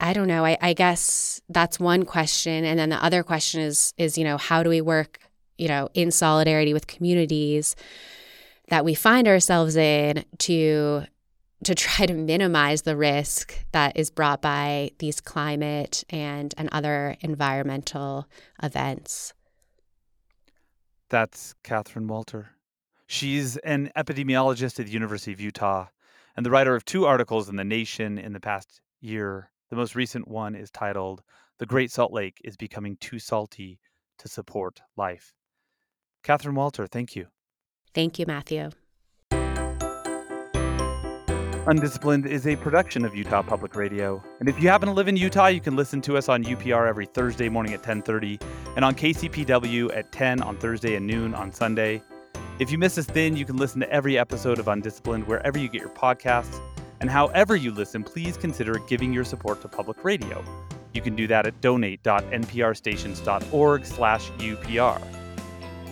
I 0.00 0.14
don't 0.14 0.26
know. 0.26 0.44
I, 0.44 0.56
I 0.62 0.72
guess 0.72 1.42
that's 1.50 1.78
one 1.78 2.04
question. 2.04 2.64
And 2.64 2.78
then 2.78 2.88
the 2.88 3.02
other 3.04 3.22
question 3.22 3.60
is 3.60 3.92
is, 3.98 4.16
you 4.16 4.24
know, 4.24 4.38
how 4.38 4.62
do 4.62 4.70
we 4.70 4.80
work, 4.80 5.18
you 5.58 5.68
know, 5.68 5.88
in 5.92 6.10
solidarity 6.10 6.72
with 6.72 6.86
communities 6.86 7.76
that 8.68 8.84
we 8.84 8.94
find 8.94 9.28
ourselves 9.28 9.76
in 9.76 10.24
to 10.38 11.04
to 11.64 11.74
try 11.74 12.06
to 12.06 12.14
minimize 12.14 12.82
the 12.82 12.96
risk 12.96 13.66
that 13.72 13.96
is 13.96 14.10
brought 14.10 14.40
by 14.40 14.90
these 14.98 15.20
climate 15.20 16.02
and 16.08 16.54
and 16.56 16.70
other 16.72 17.16
environmental 17.20 18.26
events. 18.62 19.34
That's 21.10 21.54
Catherine 21.62 22.06
Walter. 22.06 22.50
She's 23.06 23.56
an 23.58 23.90
epidemiologist 23.96 24.78
at 24.78 24.86
the 24.86 24.92
University 24.92 25.32
of 25.32 25.40
Utah 25.40 25.88
and 26.36 26.46
the 26.46 26.50
writer 26.50 26.76
of 26.76 26.84
two 26.84 27.04
articles 27.04 27.48
in 27.48 27.56
The 27.56 27.64
Nation 27.64 28.16
in 28.16 28.32
the 28.32 28.40
past 28.40 28.80
year. 29.00 29.50
The 29.70 29.76
most 29.76 29.94
recent 29.94 30.26
one 30.26 30.56
is 30.56 30.70
titled 30.72 31.22
The 31.58 31.66
Great 31.66 31.92
Salt 31.92 32.12
Lake 32.12 32.40
is 32.42 32.56
Becoming 32.56 32.96
Too 32.96 33.20
Salty 33.20 33.78
to 34.18 34.28
Support 34.28 34.80
Life. 34.96 35.32
Catherine 36.24 36.56
Walter, 36.56 36.88
thank 36.88 37.14
you. 37.14 37.28
Thank 37.94 38.18
you, 38.18 38.26
Matthew. 38.26 38.70
Undisciplined 41.68 42.26
is 42.26 42.48
a 42.48 42.56
production 42.56 43.04
of 43.04 43.14
Utah 43.14 43.42
Public 43.42 43.76
Radio. 43.76 44.20
And 44.40 44.48
if 44.48 44.60
you 44.60 44.68
happen 44.68 44.88
to 44.88 44.94
live 44.94 45.06
in 45.06 45.16
Utah, 45.16 45.46
you 45.46 45.60
can 45.60 45.76
listen 45.76 46.00
to 46.02 46.16
us 46.16 46.28
on 46.28 46.42
UPR 46.42 46.88
every 46.88 47.06
Thursday 47.06 47.48
morning 47.48 47.72
at 47.72 47.82
10:30 47.84 48.40
and 48.74 48.84
on 48.84 48.94
KCPW 48.94 49.96
at 49.96 50.10
10 50.10 50.42
on 50.42 50.56
Thursday 50.56 50.96
and 50.96 51.06
noon 51.06 51.32
on 51.32 51.52
Sunday. 51.52 52.02
If 52.58 52.72
you 52.72 52.78
miss 52.78 52.98
us 52.98 53.06
then, 53.06 53.36
you 53.36 53.44
can 53.44 53.56
listen 53.56 53.80
to 53.80 53.90
every 53.92 54.18
episode 54.18 54.58
of 54.58 54.66
Undisciplined 54.66 55.28
wherever 55.28 55.58
you 55.58 55.68
get 55.68 55.80
your 55.80 55.90
podcasts. 55.90 56.60
And 57.00 57.10
however 57.10 57.56
you 57.56 57.72
listen, 57.72 58.04
please 58.04 58.36
consider 58.36 58.74
giving 58.86 59.12
your 59.12 59.24
support 59.24 59.60
to 59.62 59.68
public 59.68 60.04
radio. 60.04 60.44
You 60.92 61.00
can 61.00 61.16
do 61.16 61.26
that 61.28 61.46
at 61.46 61.58
donate.nprstations.org 61.60 63.86
slash 63.86 64.30
UPR. 64.30 65.00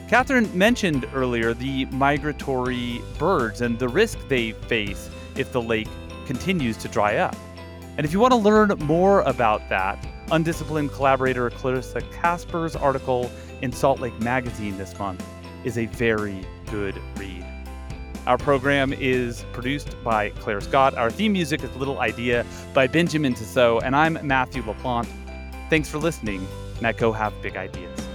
Catherine 0.09 0.57
mentioned 0.57 1.07
earlier 1.15 1.53
the 1.55 1.85
migratory 1.87 3.01
birds 3.19 3.61
and 3.61 3.77
the 3.79 3.89
risk 3.89 4.19
they 4.29 4.53
face 4.53 5.11
if 5.37 5.53
the 5.53 5.61
lake 5.61 5.89
continues 6.27 6.79
to 6.79 6.89
dry 6.89 7.17
up. 7.17 7.37
And 7.97 8.05
if 8.05 8.13
you 8.13 8.21
want 8.21 8.33
to 8.33 8.37
learn 8.37 8.69
more 8.81 9.23
about 9.23 9.69
that, 9.69 10.07
undisciplined 10.31 10.93
collaborator 10.93 11.51
Clarissa 11.51 12.01
Casper's 12.13 12.77
article 12.77 13.29
in 13.61 13.73
Salt 13.73 13.99
Lake 14.01 14.17
Magazine 14.21 14.79
this 14.79 14.97
month 14.99 15.25
is 15.65 15.79
a 15.79 15.87
very 15.87 16.47
good 16.71 16.95
read. 17.17 17.48
Our 18.29 18.37
program 18.37 18.93
is 18.93 19.47
produced 19.55 19.97
by 20.05 20.29
Claire 20.29 20.61
Scott. 20.61 20.95
Our 20.99 21.11
theme 21.11 21.33
music 21.33 21.65
is 21.65 21.75
Little 21.77 21.99
Idea 21.99 22.45
by 22.75 22.87
Benjamin 22.87 23.33
Tissot, 23.33 23.83
and 23.85 23.97
I'm 23.97 24.19
Matthew 24.23 24.63
LaPlante. 24.65 25.09
Thanks 25.71 25.89
for 25.89 25.97
listening. 25.97 26.47
Now 26.83 26.93
go 26.93 27.11
have 27.11 27.33
big 27.41 27.57
ideas. 27.57 28.08